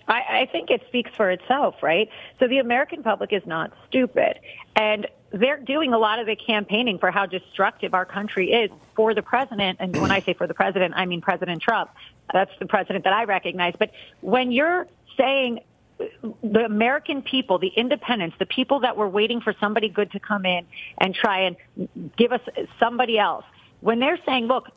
I, 0.08 0.22
I 0.42 0.50
think 0.52 0.70
it 0.70 0.82
speaks 0.88 1.12
for 1.16 1.30
itself, 1.32 1.76
right? 1.82 2.10
So 2.40 2.48
the 2.48 2.60
American 2.60 3.04
public 3.04 3.32
is 3.34 3.46
not 3.46 3.72
stupid. 3.88 4.40
And 4.76 5.08
they're 5.34 5.58
doing 5.58 5.94
a 5.94 5.98
lot 5.98 6.20
of 6.20 6.28
the 6.28 6.36
campaigning 6.36 7.00
for 7.00 7.10
how 7.10 7.26
destructive 7.26 7.94
our 7.96 8.06
country 8.06 8.52
is 8.52 8.70
for 8.96 9.16
the 9.16 9.24
president. 9.24 9.78
And 9.82 10.00
when 10.00 10.12
I 10.12 10.22
say 10.22 10.34
for 10.34 10.46
the 10.46 10.54
president, 10.54 10.94
I 10.96 11.06
mean 11.08 11.22
President 11.22 11.62
Trump. 11.62 11.90
That's 12.32 12.52
the 12.60 12.68
president 12.68 13.04
that 13.06 13.14
I 13.14 13.24
recognize. 13.24 13.74
But 13.78 13.92
when 14.22 14.52
you're 14.52 14.88
saying 15.18 15.62
the 16.44 16.66
American 16.66 17.24
people, 17.24 17.58
the 17.58 17.68
independents, 17.68 18.36
the 18.38 18.46
people 18.46 18.82
that 18.82 18.96
were 18.96 19.10
waiting 19.10 19.42
for 19.42 19.54
somebody 19.60 19.90
good 19.90 20.12
to 20.12 20.20
come 20.20 20.46
in 20.46 20.66
and 21.00 21.16
try 21.16 21.42
and 21.42 21.56
give 22.16 22.32
us 22.32 22.42
somebody 22.80 23.18
else, 23.18 23.46
when 23.82 24.00
they're 24.00 24.20
saying, 24.26 24.46
look, 24.46 24.70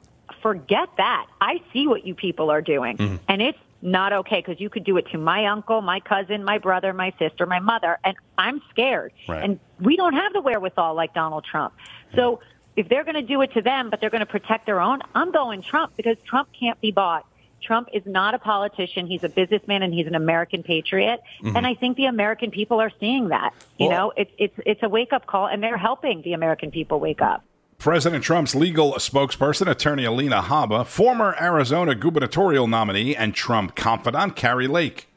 forget 0.43 0.89
that. 0.97 1.27
I 1.41 1.63
see 1.73 1.87
what 1.87 2.07
you 2.07 2.15
people 2.15 2.51
are 2.51 2.63
doing. 2.63 2.97
Mm-hmm. 2.97 3.17
And 3.29 3.43
it's 3.43 3.59
not 3.83 4.12
okay 4.12 4.42
because 4.45 4.61
you 4.61 4.71
could 4.71 4.85
do 4.85 4.97
it 4.97 5.06
to 5.12 5.18
my 5.18 5.47
uncle, 5.47 5.80
my 5.80 6.00
cousin, 6.00 6.45
my 6.45 6.59
brother, 6.59 6.92
my 6.92 7.12
sister, 7.18 7.47
my 7.47 7.61
mother, 7.61 7.99
and 8.04 8.16
I'm 8.38 8.61
scared. 8.71 9.12
Right. 9.28 9.45
And 9.45 9.61
we 9.80 9.97
don't 9.97 10.14
have 10.14 10.33
the 10.33 10.40
wherewithal 10.40 10.95
like 10.95 11.14
Donald 11.14 11.45
Trump. 11.45 11.75
So 12.14 12.40
if 12.76 12.88
they're 12.88 13.04
going 13.04 13.14
to 13.16 13.23
do 13.23 13.40
it 13.42 13.52
to 13.54 13.62
them, 13.62 13.90
but 13.90 14.00
they're 14.00 14.11
going 14.11 14.21
to 14.21 14.26
protect 14.26 14.66
their 14.66 14.80
own, 14.80 15.00
I'm 15.14 15.33
going 15.33 15.62
Trump 15.62 15.97
because 15.97 16.16
Trump 16.25 16.49
can't 16.59 16.80
be 16.80 16.90
bought. 16.90 17.26
Trump 17.62 17.88
is 17.92 18.02
not 18.04 18.35
a 18.35 18.38
politician. 18.38 19.06
He's 19.06 19.25
a 19.25 19.28
businessman 19.28 19.83
and 19.83 19.92
he's 19.92 20.06
an 20.06 20.14
American 20.14 20.62
patriot. 20.62 21.21
Mm-hmm. 21.42 21.56
And 21.56 21.66
I 21.66 21.75
think 21.75 21.97
the 21.97 22.04
American 22.04 22.50
people 22.50 22.80
are 22.80 22.92
seeing 23.00 23.28
that. 23.28 23.54
You 23.78 23.88
well, 23.88 24.09
know, 24.09 24.12
it's 24.16 24.30
it's 24.38 24.54
it's 24.66 24.83
a 24.83 24.88
wake 24.88 25.12
up 25.12 25.26
call 25.26 25.47
and 25.47 25.62
they're 25.62 25.78
helping 25.78 26.23
the 26.23 26.35
American 26.35 26.71
people 26.71 27.00
wake 27.00 27.23
up. 27.23 27.45
President 27.78 28.25
Trump's 28.25 28.54
legal 28.54 28.95
spokesperson, 28.95 29.71
attorney 29.71 30.04
Alina 30.04 30.42
Habba, 30.42 30.87
former 30.87 31.37
Arizona 31.40 31.95
gubernatorial 31.95 32.66
nominee, 32.66 33.14
and 33.14 33.35
Trump 33.35 33.76
confidant 33.76 34.35
Kari 34.35 34.66
Lake. 34.66 35.09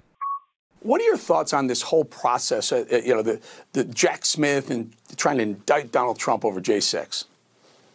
What 0.81 1.01
are 1.01 1.05
your 1.05 1.17
thoughts 1.17 1.53
on 1.53 1.67
this 1.67 1.81
whole 1.81 2.05
process? 2.05 2.71
Uh, 2.71 2.85
uh 2.91 2.97
you 2.97 3.13
know, 3.13 3.21
the, 3.21 3.39
the 3.73 3.83
Jack 3.85 4.25
Smith 4.25 4.69
and 4.69 4.93
trying 5.17 5.37
to 5.37 5.43
indict 5.43 5.91
Donald 5.91 6.19
Trump 6.19 6.45
over 6.45 6.61
J6. 6.61 7.25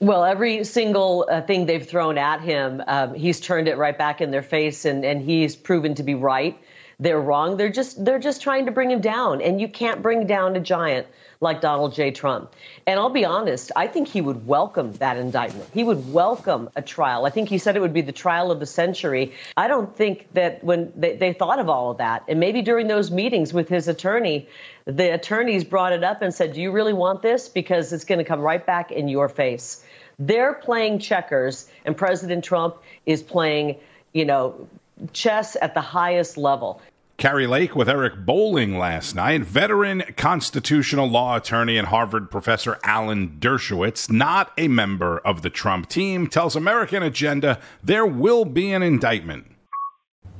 Well, 0.01 0.25
every 0.25 0.65
single 0.65 1.27
uh, 1.31 1.41
thing 1.43 1.67
they've 1.67 1.87
thrown 1.87 2.19
at 2.19 2.41
him, 2.41 2.83
um, 2.87 3.15
he's 3.15 3.41
turned 3.41 3.69
it 3.69 3.79
right 3.79 3.97
back 3.97 4.21
in 4.21 4.31
their 4.31 4.43
face, 4.43 4.85
and, 4.85 5.05
and 5.05 5.23
he's 5.23 5.57
proven 5.57 5.95
to 5.95 6.03
be 6.03 6.15
right. 6.15 6.59
They're 6.99 7.21
wrong. 7.21 7.57
They're 7.57 7.71
just 7.71 8.05
they're 8.05 8.19
just 8.19 8.43
trying 8.43 8.67
to 8.67 8.73
bring 8.73 8.91
him 8.91 9.01
down, 9.01 9.41
and 9.41 9.61
you 9.61 9.69
can't 9.69 10.03
bring 10.03 10.27
down 10.27 10.57
a 10.57 10.61
giant 10.61 11.07
like 11.41 11.61
Donald 11.61 11.95
J. 11.95 12.11
Trump. 12.11 12.53
And 12.87 12.99
I'll 12.99 13.11
be 13.11 13.25
honest, 13.25 13.73
I 13.77 13.87
think 13.87 14.09
he 14.09 14.21
would 14.21 14.47
welcome 14.47 14.93
that 14.95 15.17
indictment. 15.17 15.69
He 15.75 15.85
would 15.85 16.13
welcome 16.13 16.71
a 16.75 16.83
trial. 16.83 17.27
I 17.27 17.31
think 17.31 17.49
he 17.49 17.59
said 17.59 17.77
it 17.77 17.81
would 17.81 17.93
be 17.93 18.01
the 18.01 18.13
trial 18.13 18.51
of 18.51 18.61
the 18.61 18.67
century. 18.67 19.35
I 19.57 19.69
don't 19.69 19.95
think 19.95 20.33
that 20.33 20.65
when 20.65 20.93
they, 20.97 21.17
they 21.17 21.33
thought 21.33 21.59
of 21.59 21.69
all 21.69 21.91
of 21.91 21.99
that, 21.99 22.25
and 22.29 22.41
maybe 22.41 22.63
during 22.63 22.89
those 22.89 23.11
meetings 23.11 23.53
with 23.53 23.69
his 23.69 23.89
attorney, 23.89 24.49
the 24.87 25.13
attorneys 25.13 25.65
brought 25.65 25.93
it 25.93 26.05
up 26.05 26.23
and 26.23 26.33
said, 26.33 26.55
Do 26.55 26.63
you 26.63 26.71
really 26.71 26.95
want 26.95 27.23
this? 27.23 27.49
Because 27.49 27.93
it's 27.93 28.05
going 28.05 28.19
to 28.19 28.25
come 28.25 28.41
right 28.41 28.65
back 28.65 28.91
in 28.91 29.09
your 29.09 29.29
face. 29.29 29.85
They're 30.19 30.55
playing 30.55 31.01
checkers, 31.01 31.69
and 31.85 31.97
President 31.97 32.45
Trump 32.45 32.77
is 33.05 33.23
playing, 33.23 33.77
you 34.13 34.25
know, 34.25 34.69
chess 35.13 35.57
at 35.61 35.75
the 35.75 35.81
highest 35.81 36.37
level. 36.37 36.81
Kari 37.17 37.47
Lake 37.47 37.77
with 37.77 37.89
Eric 37.89 38.27
Bolling 38.27 38.77
last 38.77 39.15
night. 39.15 39.43
Veteran 39.43 40.03
constitutional 40.17 41.07
law 41.09 41.37
attorney 41.37 41.79
and 41.79 41.89
Harvard 41.89 42.29
professor 42.29 42.79
Alan 42.83 43.37
Dershowitz, 43.39 44.11
not 44.11 44.53
a 44.59 44.67
member 44.67 45.19
of 45.19 45.43
the 45.43 45.51
Trump 45.51 45.89
team, 45.89 46.27
tells 46.27 46.57
American 46.57 47.05
Agenda 47.05 47.61
there 47.85 48.05
will 48.05 48.45
be 48.45 48.73
an 48.73 48.83
indictment. 48.83 49.47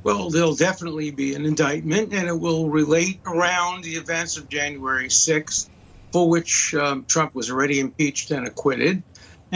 Well, 0.03 0.29
there'll 0.29 0.55
definitely 0.55 1.11
be 1.11 1.33
an 1.33 1.45
indictment, 1.45 2.13
and 2.13 2.27
it 2.27 2.39
will 2.39 2.69
relate 2.69 3.19
around 3.25 3.83
the 3.83 3.95
events 3.95 4.37
of 4.37 4.49
January 4.49 5.07
6th, 5.07 5.69
for 6.11 6.29
which 6.29 6.75
um, 6.75 7.05
Trump 7.05 7.33
was 7.33 7.49
already 7.49 7.79
impeached 7.79 8.29
and 8.31 8.45
acquitted. 8.45 9.01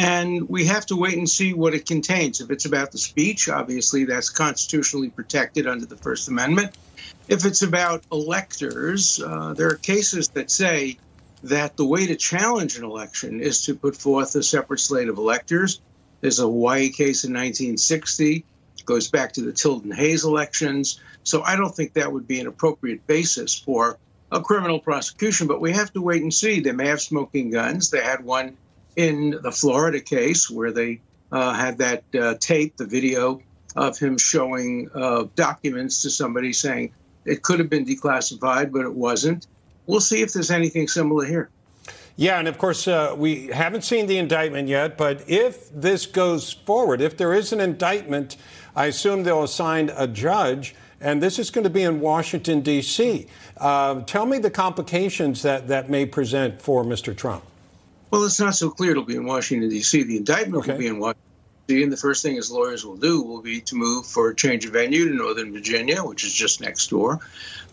And 0.01 0.47
we 0.47 0.63
have 0.67 0.85
to 0.85 0.95
wait 0.95 1.17
and 1.17 1.29
see 1.29 1.53
what 1.53 1.73
it 1.73 1.85
contains. 1.85 2.39
If 2.39 2.51
it's 2.51 2.63
about 2.63 2.93
the 2.93 2.97
speech, 2.97 3.49
obviously 3.49 4.05
that's 4.05 4.29
constitutionally 4.29 5.09
protected 5.09 5.67
under 5.67 5.85
the 5.85 5.97
First 5.97 6.29
Amendment. 6.29 6.73
If 7.27 7.43
it's 7.43 7.63
about 7.63 8.05
electors, 8.09 9.21
uh, 9.21 9.53
there 9.55 9.67
are 9.67 9.75
cases 9.75 10.29
that 10.29 10.51
say 10.51 10.99
that 11.43 11.75
the 11.75 11.85
way 11.85 12.07
to 12.07 12.15
challenge 12.15 12.77
an 12.77 12.85
election 12.85 13.41
is 13.41 13.65
to 13.65 13.75
put 13.75 13.93
forth 13.93 14.33
a 14.35 14.41
separate 14.41 14.79
slate 14.79 15.09
of 15.09 15.17
electors. 15.17 15.81
There's 16.21 16.39
a 16.39 16.43
Hawaii 16.43 16.91
case 16.91 17.25
in 17.25 17.33
1960, 17.33 18.45
goes 18.85 19.09
back 19.09 19.33
to 19.33 19.41
the 19.41 19.51
Tilden 19.51 19.91
Hayes 19.91 20.23
elections. 20.23 21.01
So 21.23 21.41
I 21.41 21.57
don't 21.57 21.75
think 21.75 21.91
that 21.93 22.13
would 22.13 22.25
be 22.25 22.39
an 22.39 22.47
appropriate 22.47 23.05
basis 23.05 23.59
for 23.59 23.97
a 24.31 24.39
criminal 24.39 24.79
prosecution, 24.79 25.47
but 25.47 25.59
we 25.59 25.73
have 25.73 25.91
to 25.91 26.01
wait 26.01 26.21
and 26.23 26.33
see. 26.33 26.61
They 26.61 26.71
may 26.71 26.87
have 26.87 27.01
smoking 27.01 27.51
guns. 27.51 27.89
They 27.89 28.01
had 28.01 28.23
one 28.23 28.55
in 28.99 29.39
the 29.43 29.51
Florida 29.51 30.01
case 30.01 30.49
where 30.49 30.73
they 30.73 30.99
uh, 31.31 31.53
had 31.53 31.77
that 31.77 32.03
uh, 32.13 32.35
tape, 32.37 32.75
the 32.75 32.85
video 32.85 33.41
of 33.77 33.97
him 33.97 34.17
showing 34.17 34.89
uh, 34.93 35.23
documents 35.35 36.01
to 36.01 36.09
somebody 36.09 36.51
saying 36.51 36.91
it 37.23 37.41
could 37.41 37.59
have 37.59 37.69
been 37.69 37.85
declassified, 37.85 38.73
but 38.73 38.81
it 38.81 38.93
wasn't. 38.93 39.47
We'll 39.87 40.01
see 40.01 40.21
if 40.21 40.33
there's 40.33 40.51
anything 40.51 40.89
similar 40.89 41.23
here. 41.23 41.49
Yeah, 42.17 42.39
and 42.39 42.49
of 42.49 42.57
course, 42.57 42.89
uh, 42.89 43.15
we 43.17 43.47
haven't 43.47 43.85
seen 43.85 44.05
the 44.07 44.17
indictment 44.17 44.67
yet, 44.67 44.97
but 44.97 45.23
if 45.29 45.69
this 45.71 46.05
goes 46.05 46.51
forward, 46.51 46.99
if 46.99 47.15
there 47.15 47.33
is 47.33 47.53
an 47.53 47.61
indictment, 47.61 48.35
I 48.75 48.87
assume 48.87 49.23
they'll 49.23 49.43
assign 49.43 49.91
a 49.95 50.07
judge, 50.07 50.75
and 50.99 51.23
this 51.23 51.39
is 51.39 51.49
going 51.49 51.63
to 51.63 51.69
be 51.69 51.83
in 51.83 52.01
Washington, 52.01 52.59
D.C. 52.59 53.27
Uh, 53.55 54.01
tell 54.01 54.25
me 54.25 54.39
the 54.39 54.51
complications 54.51 55.41
that 55.43 55.69
that 55.69 55.89
may 55.89 56.05
present 56.05 56.61
for 56.61 56.83
Mr. 56.83 57.15
Trump. 57.15 57.45
Well, 58.11 58.23
it's 58.25 58.39
not 58.39 58.55
so 58.55 58.69
clear 58.69 58.91
it'll 58.91 59.03
be 59.03 59.15
in 59.15 59.25
Washington, 59.25 59.69
D.C. 59.69 60.03
The 60.03 60.17
indictment 60.17 60.63
okay. 60.63 60.71
will 60.71 60.79
be 60.79 60.87
in 60.87 60.99
Washington. 60.99 61.23
D.C. 61.67 61.83
And 61.83 61.91
the 61.91 61.97
first 61.97 62.23
thing 62.23 62.35
his 62.35 62.49
lawyers 62.49 62.83
will 62.83 62.97
do 62.97 63.21
will 63.21 63.41
be 63.41 63.61
to 63.61 63.75
move 63.75 64.07
for 64.07 64.29
a 64.29 64.35
change 64.35 64.65
of 64.65 64.73
venue 64.73 65.07
to 65.07 65.13
Northern 65.13 65.53
Virginia, 65.53 66.03
which 66.03 66.23
is 66.23 66.33
just 66.33 66.61
next 66.61 66.89
door, 66.89 67.19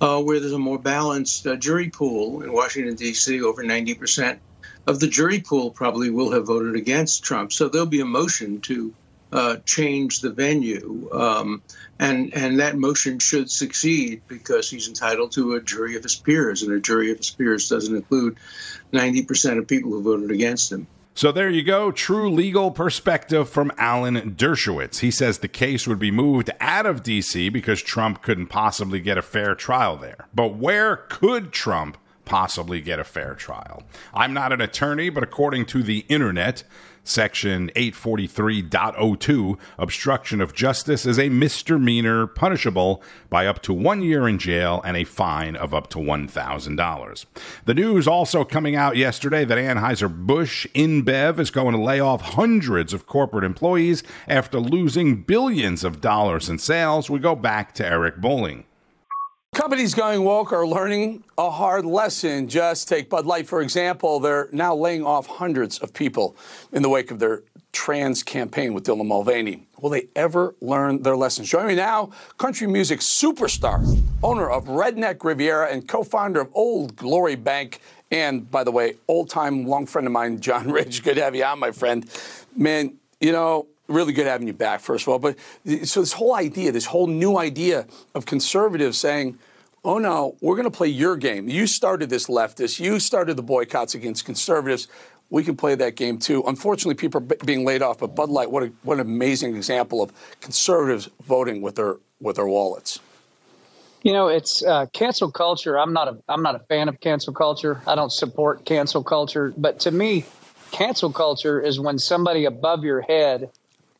uh, 0.00 0.22
where 0.22 0.38
there's 0.38 0.52
a 0.52 0.58
more 0.58 0.78
balanced 0.78 1.46
uh, 1.46 1.56
jury 1.56 1.88
pool 1.88 2.42
in 2.42 2.52
Washington, 2.52 2.94
D.C. 2.94 3.42
Over 3.42 3.64
90% 3.64 4.38
of 4.86 5.00
the 5.00 5.08
jury 5.08 5.40
pool 5.40 5.70
probably 5.70 6.10
will 6.10 6.30
have 6.32 6.46
voted 6.46 6.76
against 6.76 7.24
Trump. 7.24 7.52
So 7.52 7.68
there'll 7.68 7.86
be 7.86 8.00
a 8.00 8.06
motion 8.06 8.60
to 8.62 8.92
uh, 9.36 9.58
change 9.66 10.20
the 10.20 10.30
venue. 10.30 11.10
Um, 11.12 11.62
and, 11.98 12.32
and 12.34 12.58
that 12.58 12.78
motion 12.78 13.18
should 13.18 13.50
succeed 13.50 14.22
because 14.28 14.70
he's 14.70 14.88
entitled 14.88 15.32
to 15.32 15.54
a 15.54 15.60
jury 15.60 15.94
of 15.94 16.02
his 16.02 16.16
peers, 16.16 16.62
and 16.62 16.72
a 16.72 16.80
jury 16.80 17.10
of 17.10 17.18
his 17.18 17.30
peers 17.30 17.68
doesn't 17.68 17.94
include 17.94 18.38
90% 18.94 19.58
of 19.58 19.68
people 19.68 19.90
who 19.90 20.02
voted 20.02 20.30
against 20.30 20.72
him. 20.72 20.86
So 21.12 21.32
there 21.32 21.50
you 21.50 21.62
go, 21.62 21.92
true 21.92 22.30
legal 22.30 22.70
perspective 22.70 23.48
from 23.48 23.72
Alan 23.76 24.34
Dershowitz. 24.36 25.00
He 25.00 25.10
says 25.10 25.38
the 25.38 25.48
case 25.48 25.86
would 25.86 25.98
be 25.98 26.10
moved 26.10 26.50
out 26.58 26.86
of 26.86 27.02
D.C. 27.02 27.50
because 27.50 27.82
Trump 27.82 28.22
couldn't 28.22 28.48
possibly 28.48 29.00
get 29.00 29.18
a 29.18 29.22
fair 29.22 29.54
trial 29.54 29.96
there. 29.96 30.28
But 30.34 30.56
where 30.56 30.96
could 30.96 31.52
Trump 31.52 31.98
possibly 32.24 32.80
get 32.80 32.98
a 32.98 33.04
fair 33.04 33.34
trial? 33.34 33.82
I'm 34.12 34.34
not 34.34 34.52
an 34.52 34.60
attorney, 34.60 35.08
but 35.08 35.22
according 35.22 35.66
to 35.66 35.82
the 35.82 36.00
internet, 36.08 36.64
Section 37.08 37.70
843.02, 37.76 39.58
obstruction 39.78 40.40
of 40.40 40.52
justice 40.52 41.06
is 41.06 41.20
a 41.20 41.28
misdemeanor 41.28 42.26
punishable 42.26 43.00
by 43.30 43.46
up 43.46 43.62
to 43.62 43.72
one 43.72 44.02
year 44.02 44.26
in 44.26 44.38
jail 44.38 44.82
and 44.84 44.96
a 44.96 45.04
fine 45.04 45.54
of 45.54 45.72
up 45.72 45.88
to 45.90 45.98
$1,000. 45.98 47.24
The 47.64 47.74
news 47.74 48.08
also 48.08 48.44
coming 48.44 48.74
out 48.74 48.96
yesterday 48.96 49.44
that 49.44 49.56
Anheuser-Busch 49.56 50.66
InBev 50.74 51.38
is 51.38 51.52
going 51.52 51.76
to 51.76 51.80
lay 51.80 52.00
off 52.00 52.20
hundreds 52.22 52.92
of 52.92 53.06
corporate 53.06 53.44
employees 53.44 54.02
after 54.26 54.58
losing 54.58 55.22
billions 55.22 55.84
of 55.84 56.00
dollars 56.00 56.48
in 56.48 56.58
sales. 56.58 57.08
We 57.08 57.20
go 57.20 57.36
back 57.36 57.72
to 57.74 57.86
Eric 57.86 58.16
Bolling. 58.20 58.64
Companies 59.56 59.94
going 59.94 60.22
woke 60.22 60.52
are 60.52 60.66
learning 60.66 61.24
a 61.38 61.50
hard 61.50 61.86
lesson. 61.86 62.46
Just 62.46 62.88
take 62.88 63.08
Bud 63.08 63.24
Light, 63.24 63.48
for 63.48 63.62
example. 63.62 64.20
They're 64.20 64.50
now 64.52 64.74
laying 64.74 65.02
off 65.02 65.26
hundreds 65.26 65.78
of 65.78 65.94
people 65.94 66.36
in 66.72 66.82
the 66.82 66.90
wake 66.90 67.10
of 67.10 67.20
their 67.20 67.42
trans 67.72 68.22
campaign 68.22 68.74
with 68.74 68.84
Dylan 68.84 69.06
Mulvaney. 69.06 69.66
Will 69.80 69.88
they 69.88 70.08
ever 70.14 70.54
learn 70.60 71.02
their 71.04 71.16
lessons? 71.16 71.48
Join 71.48 71.68
me 71.68 71.74
now, 71.74 72.10
country 72.36 72.66
music 72.66 73.00
superstar, 73.00 73.82
owner 74.22 74.50
of 74.50 74.66
Redneck 74.66 75.24
Riviera, 75.24 75.72
and 75.72 75.88
co 75.88 76.02
founder 76.02 76.42
of 76.42 76.50
Old 76.52 76.94
Glory 76.94 77.34
Bank. 77.34 77.80
And 78.10 78.50
by 78.50 78.62
the 78.62 78.70
way, 78.70 78.96
old 79.08 79.30
time 79.30 79.66
long 79.66 79.86
friend 79.86 80.06
of 80.06 80.12
mine, 80.12 80.38
John 80.38 80.70
Rich. 80.70 81.02
Good 81.02 81.14
to 81.14 81.22
have 81.22 81.34
you 81.34 81.44
on, 81.44 81.58
my 81.58 81.70
friend. 81.70 82.06
Man, 82.54 82.98
you 83.20 83.32
know, 83.32 83.68
really 83.88 84.12
good 84.12 84.26
having 84.26 84.46
you 84.46 84.52
back, 84.52 84.80
first 84.80 85.04
of 85.04 85.08
all. 85.08 85.18
But 85.18 85.36
so 85.84 86.00
this 86.00 86.12
whole 86.12 86.34
idea, 86.34 86.72
this 86.72 86.86
whole 86.86 87.06
new 87.06 87.38
idea 87.38 87.86
of 88.14 88.26
conservatives 88.26 88.98
saying, 88.98 89.38
oh 89.84 89.98
no, 89.98 90.36
we're 90.40 90.56
going 90.56 90.70
to 90.70 90.76
play 90.76 90.88
your 90.88 91.16
game. 91.16 91.48
You 91.48 91.66
started 91.66 92.10
this 92.10 92.26
leftist. 92.26 92.80
You 92.80 92.98
started 92.98 93.36
the 93.36 93.42
boycotts 93.42 93.94
against 93.94 94.24
conservatives. 94.24 94.88
We 95.30 95.42
can 95.42 95.56
play 95.56 95.74
that 95.76 95.96
game 95.96 96.18
too. 96.18 96.42
Unfortunately, 96.46 96.94
people 96.94 97.20
are 97.22 97.36
being 97.44 97.64
laid 97.64 97.82
off, 97.82 97.98
but 97.98 98.14
Bud 98.14 98.28
Light, 98.28 98.50
what, 98.50 98.62
a, 98.64 98.72
what 98.82 98.94
an 98.94 99.00
amazing 99.00 99.56
example 99.56 100.02
of 100.02 100.12
conservatives 100.40 101.08
voting 101.22 101.62
with 101.62 101.76
their 101.76 101.96
with 102.20 102.36
their 102.36 102.46
wallets. 102.46 102.98
You 104.02 104.12
know, 104.12 104.28
it's 104.28 104.64
uh, 104.64 104.86
cancel 104.92 105.32
culture. 105.32 105.78
I'm 105.78 105.92
not 105.92 106.08
a 106.08 106.18
I'm 106.28 106.42
not 106.42 106.54
a 106.54 106.60
fan 106.60 106.88
of 106.88 107.00
cancel 107.00 107.32
culture. 107.32 107.80
I 107.86 107.96
don't 107.96 108.12
support 108.12 108.64
cancel 108.64 109.02
culture. 109.02 109.52
But 109.56 109.80
to 109.80 109.90
me, 109.90 110.24
cancel 110.70 111.12
culture 111.12 111.60
is 111.60 111.80
when 111.80 111.98
somebody 111.98 112.44
above 112.44 112.84
your 112.84 113.00
head 113.00 113.50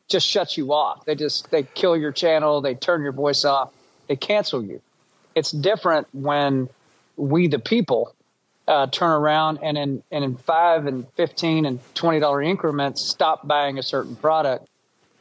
just 0.07 0.27
shuts 0.27 0.57
you 0.57 0.73
off. 0.73 1.05
They 1.05 1.15
just 1.15 1.51
they 1.51 1.63
kill 1.63 1.97
your 1.97 2.11
channel. 2.11 2.61
They 2.61 2.75
turn 2.75 3.01
your 3.03 3.11
voice 3.11 3.45
off. 3.45 3.71
They 4.07 4.15
cancel 4.15 4.63
you 4.63 4.81
It's 5.35 5.51
different 5.51 6.07
when 6.13 6.69
we, 7.17 7.47
the 7.47 7.59
people, 7.59 8.13
uh, 8.67 8.87
turn 8.87 9.11
around 9.11 9.59
and 9.63 9.77
in 9.77 10.03
and 10.11 10.23
in 10.23 10.35
five 10.35 10.85
and 10.87 11.05
fifteen 11.15 11.65
and 11.65 11.79
twenty 11.95 12.19
dollar 12.19 12.41
increments 12.41 13.01
stop 13.01 13.47
buying 13.47 13.77
a 13.79 13.83
certain 13.83 14.15
product. 14.15 14.67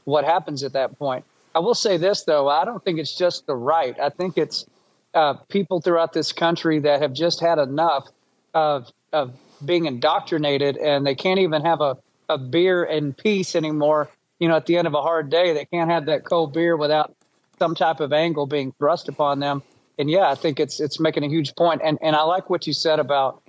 What 0.04 0.24
happens 0.24 0.62
at 0.62 0.72
that 0.74 0.98
point? 0.98 1.24
I 1.54 1.60
will 1.60 1.74
say 1.74 1.96
this 1.96 2.22
though, 2.24 2.48
I 2.48 2.64
don't 2.64 2.82
think 2.84 2.98
it's 2.98 3.16
just 3.16 3.46
the 3.46 3.54
right. 3.56 3.98
I 4.00 4.10
think 4.10 4.36
it's 4.36 4.66
uh, 5.14 5.34
people 5.48 5.80
throughout 5.80 6.12
this 6.12 6.32
country 6.32 6.80
that 6.80 7.00
have 7.02 7.12
just 7.12 7.40
had 7.40 7.58
enough 7.58 8.08
of 8.54 8.90
of 9.12 9.34
being 9.64 9.86
indoctrinated, 9.86 10.76
and 10.76 11.06
they 11.06 11.14
can't 11.14 11.40
even 11.40 11.62
have 11.64 11.80
a, 11.80 11.96
a 12.28 12.36
beer 12.36 12.84
in 12.84 13.14
peace 13.14 13.56
anymore. 13.56 14.10
You 14.38 14.48
know, 14.48 14.56
at 14.56 14.66
the 14.66 14.76
end 14.76 14.86
of 14.86 14.94
a 14.94 15.02
hard 15.02 15.30
day, 15.30 15.52
they 15.52 15.64
can't 15.64 15.90
have 15.90 16.06
that 16.06 16.24
cold 16.24 16.52
beer 16.52 16.76
without 16.76 17.14
some 17.58 17.74
type 17.74 18.00
of 18.00 18.12
angle 18.12 18.46
being 18.46 18.72
thrust 18.78 19.08
upon 19.08 19.40
them 19.40 19.62
and 19.98 20.10
yeah, 20.10 20.30
I 20.30 20.34
think 20.34 20.60
it's 20.60 20.80
it's 20.80 21.00
making 21.00 21.24
a 21.24 21.28
huge 21.28 21.54
point. 21.54 21.80
And 21.84 21.98
and 22.02 22.14
I 22.14 22.22
like 22.22 22.50
what 22.50 22.66
you 22.66 22.72
said 22.72 22.98
about 22.98 23.42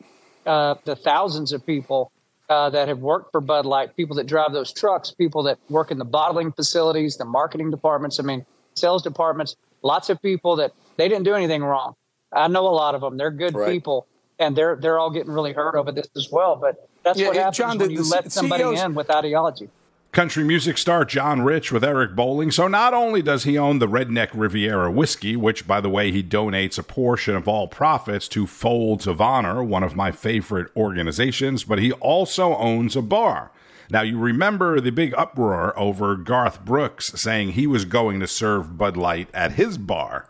uh, 0.45 0.75
the 0.85 0.95
thousands 0.95 1.51
of 1.51 1.65
people 1.65 2.11
uh, 2.49 2.69
that 2.69 2.87
have 2.87 2.99
worked 2.99 3.31
for 3.31 3.41
Bud 3.41 3.65
Light, 3.65 3.95
people 3.95 4.15
that 4.15 4.27
drive 4.27 4.53
those 4.53 4.71
trucks, 4.71 5.11
people 5.11 5.43
that 5.43 5.57
work 5.69 5.91
in 5.91 5.97
the 5.97 6.05
bottling 6.05 6.51
facilities, 6.51 7.17
the 7.17 7.25
marketing 7.25 7.71
departments. 7.71 8.19
I 8.19 8.23
mean, 8.23 8.45
sales 8.75 9.03
departments. 9.03 9.55
Lots 9.83 10.09
of 10.09 10.21
people 10.21 10.55
that 10.55 10.73
they 10.95 11.07
didn't 11.07 11.25
do 11.25 11.33
anything 11.33 11.63
wrong. 11.63 11.95
I 12.31 12.47
know 12.47 12.67
a 12.67 12.69
lot 12.69 12.95
of 12.95 13.01
them. 13.01 13.17
They're 13.17 13.31
good 13.31 13.55
right. 13.55 13.71
people, 13.71 14.07
and 14.39 14.55
they're 14.55 14.75
they're 14.77 14.99
all 14.99 15.11
getting 15.11 15.31
really 15.31 15.53
hurt 15.53 15.75
over 15.75 15.91
this 15.91 16.07
as 16.15 16.29
well. 16.31 16.55
But 16.55 16.89
that's 17.03 17.19
yeah, 17.19 17.27
what 17.27 17.35
happens 17.35 17.57
John, 17.57 17.77
when 17.77 17.89
the, 17.89 17.93
you 17.93 18.03
the 18.03 18.09
let 18.09 18.31
somebody 18.31 18.63
CEOs, 18.63 18.81
in 18.81 18.95
with 18.95 19.11
ideology 19.11 19.69
country 20.11 20.43
music 20.43 20.77
star 20.77 21.05
John 21.05 21.41
Rich 21.41 21.71
with 21.71 21.83
Eric 21.83 22.15
Bolling. 22.15 22.51
So 22.51 22.67
not 22.67 22.93
only 22.93 23.21
does 23.21 23.43
he 23.43 23.57
own 23.57 23.79
the 23.79 23.87
Redneck 23.87 24.29
Riviera 24.33 24.91
whiskey, 24.91 25.35
which, 25.35 25.67
by 25.67 25.81
the 25.81 25.89
way, 25.89 26.11
he 26.11 26.23
donates 26.23 26.79
a 26.79 26.83
portion 26.83 27.35
of 27.35 27.47
all 27.47 27.67
profits 27.67 28.27
to 28.29 28.47
Folds 28.47 29.05
of 29.05 29.21
Honor, 29.21 29.63
one 29.63 29.83
of 29.83 29.95
my 29.95 30.11
favorite 30.11 30.71
organizations, 30.75 31.63
but 31.63 31.79
he 31.79 31.91
also 31.93 32.55
owns 32.55 32.95
a 32.95 33.01
bar. 33.01 33.51
Now, 33.89 34.01
you 34.01 34.17
remember 34.17 34.81
the 34.81 34.91
big 34.91 35.13
uproar 35.15 35.77
over 35.79 36.15
Garth 36.15 36.65
Brooks 36.65 37.11
saying 37.15 37.51
he 37.51 37.67
was 37.67 37.85
going 37.85 38.19
to 38.19 38.27
serve 38.27 38.77
Bud 38.77 38.97
Light 38.97 39.29
at 39.33 39.53
his 39.53 39.77
bar. 39.77 40.27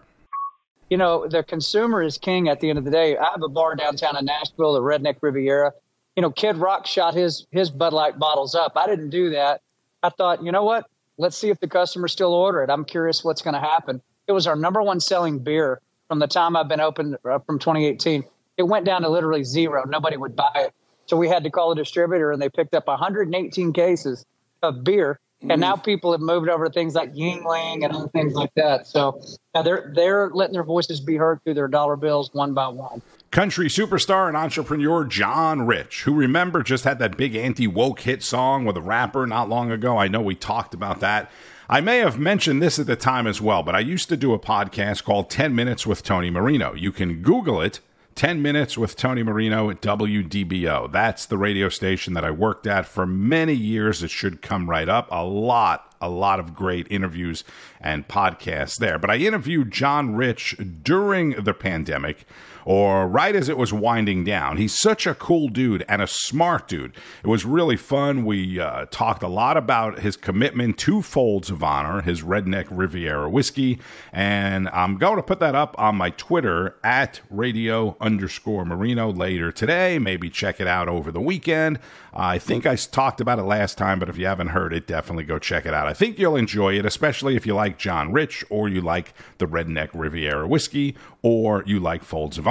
You 0.90 0.98
know, 0.98 1.28
the 1.28 1.44
consumer 1.44 2.04
is 2.04 2.18
king 2.18 2.50
at 2.50 2.60
the 2.60 2.70
end 2.70 2.78
of 2.78 2.86
the 2.86 2.92
day. 2.92 3.18
I 3.18 3.32
have 3.32 3.42
a 3.44 3.50
bar 3.50 3.76
downtown 3.76 4.16
in 4.16 4.26
Nashville, 4.26 4.74
the 4.74 4.82
Redneck 4.82 5.18
Riviera. 5.22 5.74
You 6.16 6.22
know, 6.22 6.32
Kid 6.32 6.58
Rock 6.58 6.86
shot 6.86 7.14
his 7.14 7.46
his 7.52 7.70
Bud 7.70 7.94
Light 7.94 8.18
bottles 8.18 8.56
up. 8.56 8.74
I 8.76 8.88
didn't 8.88 9.10
do 9.10 9.32
that. 9.32 9.62
I 10.08 10.10
thought, 10.10 10.42
you 10.42 10.54
know 10.54 10.64
what? 10.64 10.86
Let's 11.18 11.38
see 11.38 11.50
if 11.50 11.60
the 11.60 11.68
customers 11.68 12.14
still 12.14 12.34
order 12.34 12.64
it. 12.64 12.70
I'm 12.70 12.86
curious 12.86 13.26
what's 13.26 13.42
going 13.42 13.56
to 13.56 13.60
happen. 13.60 14.02
It 14.28 14.32
was 14.32 14.48
our 14.48 14.56
number 14.56 14.82
one 14.82 15.02
selling 15.02 15.40
beer 15.40 15.82
from 16.08 16.20
the 16.20 16.28
time 16.28 16.56
I've 16.56 16.70
been 16.70 16.80
open 16.80 17.18
uh, 17.26 17.40
from 17.40 17.60
2018. 17.60 18.24
It 18.56 18.64
went 18.64 18.86
down 18.86 19.02
to 19.02 19.10
literally 19.10 19.44
zero. 19.44 19.84
Nobody 19.86 20.16
would 20.16 20.34
buy 20.34 20.52
it. 20.56 20.74
So 21.08 21.18
we 21.18 21.28
had 21.28 21.44
to 21.44 21.50
call 21.50 21.74
a 21.74 21.76
distributor 21.76 22.32
and 22.32 22.42
they 22.42 22.48
picked 22.48 22.74
up 22.74 22.88
118 22.88 23.74
cases 23.74 24.26
of 24.64 24.86
beer. 24.86 25.20
Mm-hmm. 25.42 25.52
And 25.52 25.62
now 25.62 25.76
people 25.76 26.14
have 26.14 26.22
moved 26.22 26.50
over 26.50 26.66
to 26.68 26.72
things 26.72 26.96
like 26.96 27.14
Yuengling 27.14 27.84
and 27.84 27.94
other 27.94 28.08
things 28.08 28.34
like 28.34 28.54
that. 28.56 28.88
So 28.88 29.22
they're 29.62 29.92
they're 29.94 30.30
letting 30.30 30.54
their 30.54 30.64
voices 30.64 31.02
be 31.02 31.16
heard 31.16 31.44
through 31.44 31.56
their 31.56 31.68
dollar 31.68 31.98
bills 31.98 32.34
one 32.34 32.54
by 32.54 32.70
one 32.70 33.02
country 33.32 33.68
superstar 33.68 34.28
and 34.28 34.38
entrepreneur 34.38 35.04
John 35.06 35.66
Rich, 35.66 36.04
who 36.04 36.14
remember 36.14 36.64
just 36.64 36.84
had 36.84 37.00
that 37.00 37.18
big 37.18 37.36
anti 37.36 37.68
woke 37.68 38.02
hit 38.02 38.24
song 38.24 38.66
with 38.66 38.78
a 38.78 38.82
rapper 38.82 39.28
not 39.28 39.50
long 39.50 39.72
ago. 39.72 39.98
I 39.98 40.08
know 40.08 40.22
we 40.22 40.36
talked 40.36 40.74
about 40.74 41.00
that. 41.02 41.30
I 41.70 41.82
may 41.82 41.98
have 41.98 42.18
mentioned 42.18 42.62
this 42.62 42.80
at 42.80 42.88
the 42.88 42.96
time 42.96 43.28
as 43.28 43.42
well, 43.42 43.62
but 43.62 43.76
I 43.76 43.80
used 43.80 44.08
to 44.10 44.18
do 44.18 44.34
a 44.34 44.40
podcast 44.40 45.04
called 45.04 45.30
10 45.30 45.54
Minutes 45.54 45.86
with 45.86 46.02
Tony 46.02 46.30
Marino. 46.30 46.74
You 46.74 46.94
can 46.94 47.22
Google 47.22 47.62
it 47.62 47.82
10 48.16 48.42
Minutes 48.42 48.78
with 48.78 48.96
Tony 48.96 49.22
Marino 49.22 49.70
at 49.70 49.82
WDBO. 49.82 50.92
That's 50.92 51.26
the 51.26 51.38
radio 51.38 51.68
station 51.68 52.14
that 52.14 52.24
I 52.24 52.32
worked 52.32 52.66
at 52.66 52.88
for 52.88 53.06
many 53.06 53.54
years. 53.54 54.02
It 54.02 54.10
should 54.10 54.42
come 54.42 54.70
right 54.70 54.88
up. 54.88 55.08
A 55.12 55.26
lot, 55.26 55.94
a 56.00 56.10
lot 56.10 56.40
of 56.40 56.56
great 56.56 56.88
interviews 56.90 57.44
and 57.80 58.08
podcasts 58.08 58.78
there. 58.80 58.98
But 58.98 59.12
I 59.12 59.18
interviewed 59.18 59.70
John 59.70 60.16
Rich 60.16 60.56
during 60.82 61.32
the 61.32 61.54
pandemic 61.54 62.26
or 62.68 63.08
right 63.08 63.34
as 63.34 63.48
it 63.48 63.58
was 63.58 63.72
winding 63.72 64.26
down. 64.26 64.58
He's 64.58 64.78
such 64.78 65.08
a 65.08 65.16
cool 65.16 65.48
dude 65.48 65.86
and 65.88 66.02
a 66.02 66.08
smart 66.08 66.68
dude. 66.68 66.94
It 67.24 67.28
was 67.28 67.46
really 67.46 67.78
fun. 67.78 68.26
We 68.26 68.60
uh, 68.60 68.88
talked 68.92 69.24
a 69.24 69.30
lot 69.30 69.56
about 69.56 70.00
his 70.00 70.18
commitment 70.18 70.78
to 70.80 71.02
Folds 71.02 71.50
of 71.50 71.64
Honor, 71.64 72.02
his 72.02 72.24
Redneck 72.24 72.68
Riviera 72.70 73.30
whiskey, 73.30 73.80
and 74.12 74.68
I'm 74.74 74.98
going 74.98 75.16
to 75.16 75.24
put 75.24 75.40
that 75.40 75.56
up 75.56 75.76
on 75.80 75.96
my 75.96 76.10
Twitter 76.10 76.76
at 76.84 77.22
radio 77.30 77.96
underscore 78.02 78.66
Marino 78.66 79.14
later 79.14 79.50
today. 79.54 79.98
Maybe 79.98 80.30
check 80.30 80.60
it 80.60 80.68
out 80.68 80.90
over 80.90 81.10
the 81.10 81.22
weekend. 81.22 81.80
I 82.14 82.40
think 82.40 82.66
I 82.66 82.76
talked 82.76 83.22
about 83.22 83.38
it 83.38 83.44
last 83.44 83.78
time, 83.78 84.00
but 84.00 84.10
if 84.10 84.18
you 84.18 84.26
haven't 84.26 84.48
heard 84.48 84.74
it, 84.74 84.88
definitely 84.88 85.24
go 85.24 85.38
check 85.38 85.68
it 85.68 85.74
out. 85.74 85.86
I 85.86 85.94
think 85.94 86.18
you'll 86.18 86.36
enjoy 86.36 86.78
it, 86.78 86.84
especially 86.86 87.36
if 87.36 87.46
you 87.46 87.54
like 87.54 87.78
John 87.78 88.12
Rich 88.12 88.44
or 88.50 88.68
you 88.68 88.82
like 88.82 89.14
the 89.38 89.46
Redneck 89.46 89.90
Riviera 89.94 90.48
whiskey 90.48 90.96
or 91.22 91.64
you 91.68 91.80
like 91.80 92.04
Folds 92.04 92.40
of 92.40 92.48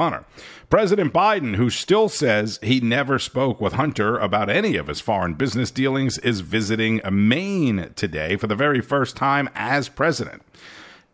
President 0.69 1.13
Biden, 1.13 1.57
who 1.57 1.71
still 1.71 2.09
says 2.09 2.59
he 2.63 2.81
never 2.81 3.19
spoke 3.19 3.61
with 3.61 3.75
Hunter 3.75 4.19
about 4.19 4.51
any 4.51 4.77
of 4.77 4.89
his 4.89 5.01
foreign 5.01 5.35
business 5.35 5.71
dealings, 5.71 6.19
is 6.19 6.41
visiting 6.41 7.01
Maine 7.11 7.93
today 7.95 8.37
for 8.37 8.49
the 8.49 8.57
very 8.57 8.81
first 8.81 9.17
time 9.17 9.49
as 9.55 9.89
president. 9.89 10.43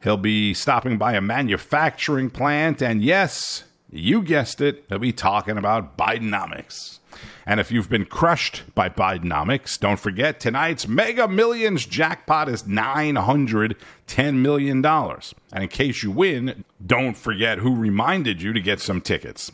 He'll 0.03 0.17
be 0.17 0.55
stopping 0.55 0.97
by 0.97 1.13
a 1.13 1.21
manufacturing 1.21 2.31
plant, 2.31 2.83
and 2.83 3.03
yes, 3.03 3.65
you 3.91 4.23
guessed 4.23 4.61
it, 4.61 4.85
he'll 4.89 4.99
be 4.99 5.13
talking 5.13 5.59
about 5.59 5.99
Bidenomics. 5.99 6.99
And 7.47 7.61
if 7.61 7.71
you've 7.73 7.89
been 7.89 8.05
crushed 8.05 8.63
by 8.75 8.89
Bidenomics, 8.89 9.79
don't 9.79 9.99
forget 9.99 10.41
tonight's 10.41 10.87
Mega 10.87 11.29
Millions 11.29 11.87
jackpot 11.87 12.49
is 12.49 12.65
$910 12.65 14.35
million. 14.35 14.85
And 14.85 15.63
in 15.63 15.69
case 15.69 16.03
you 16.03 16.11
win, 16.11 16.65
don't 16.85 17.17
forget 17.17 17.59
who 17.59 17.75
reminded 17.75 18.43
you 18.43 18.53
to 18.53 18.61
get 18.61 18.81
some 18.81 19.01
tickets. 19.01 19.51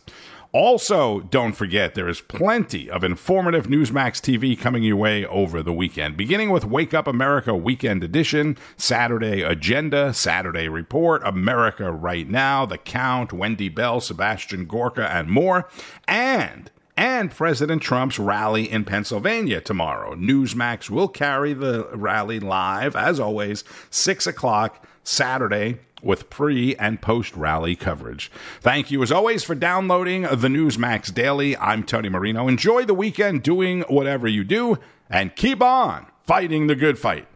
Also, 0.52 1.20
don't 1.20 1.52
forget 1.52 1.94
there 1.94 2.08
is 2.08 2.22
plenty 2.22 2.90
of 2.90 3.04
informative 3.04 3.66
Newsmax 3.66 4.18
TV 4.18 4.58
coming 4.58 4.82
your 4.82 4.96
way 4.96 5.26
over 5.26 5.62
the 5.62 5.74
weekend, 5.74 6.16
beginning 6.16 6.48
with 6.48 6.64
Wake 6.64 6.94
Up 6.94 7.06
America 7.06 7.54
Weekend 7.54 8.02
Edition, 8.02 8.56
Saturday 8.78 9.42
Agenda, 9.42 10.14
Saturday 10.14 10.66
Report, 10.66 11.20
America 11.22 11.92
Right 11.92 12.26
Now, 12.26 12.64
The 12.64 12.78
Count, 12.78 13.34
Wendy 13.34 13.68
Bell, 13.68 14.00
Sebastian 14.00 14.64
Gorka, 14.64 15.06
and 15.12 15.28
more. 15.28 15.68
And 16.06 16.70
and 16.98 17.30
President 17.30 17.80
Trump's 17.80 18.18
rally 18.18 18.68
in 18.68 18.84
Pennsylvania 18.84 19.60
tomorrow. 19.60 20.16
Newsmax 20.16 20.90
will 20.90 21.06
carry 21.06 21.52
the 21.52 21.88
rally 21.94 22.40
live, 22.40 22.96
as 22.96 23.20
always, 23.20 23.62
6 23.90 24.26
o'clock 24.26 24.84
Saturday 25.04 25.78
with 26.02 26.28
pre 26.28 26.74
and 26.74 27.00
post 27.00 27.36
rally 27.36 27.76
coverage. 27.76 28.32
Thank 28.60 28.90
you, 28.90 29.00
as 29.04 29.12
always, 29.12 29.44
for 29.44 29.54
downloading 29.54 30.22
the 30.22 30.48
Newsmax 30.48 31.14
Daily. 31.14 31.56
I'm 31.56 31.84
Tony 31.84 32.08
Marino. 32.08 32.48
Enjoy 32.48 32.84
the 32.84 32.94
weekend 32.94 33.44
doing 33.44 33.82
whatever 33.82 34.26
you 34.26 34.42
do, 34.42 34.78
and 35.08 35.36
keep 35.36 35.62
on 35.62 36.04
fighting 36.26 36.66
the 36.66 36.74
good 36.74 36.98
fight. 36.98 37.28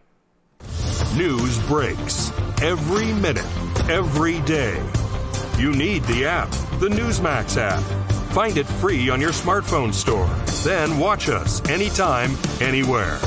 News 1.17 1.57
breaks 1.67 2.33
every 2.61 3.13
minute, 3.13 3.47
every 3.89 4.41
day. 4.41 4.83
You 5.57 5.71
need 5.73 6.03
the 6.05 6.25
app, 6.25 6.51
the 6.81 6.89
Newsmax 6.89 7.57
app. 7.57 8.02
Find 8.33 8.57
it 8.57 8.67
free 8.67 9.11
on 9.11 9.21
your 9.21 9.31
smartphone 9.31 9.93
store. 9.93 10.31
Then 10.65 10.99
watch 10.99 11.29
us 11.29 11.61
anytime, 11.69 12.31
anywhere. 12.63 13.19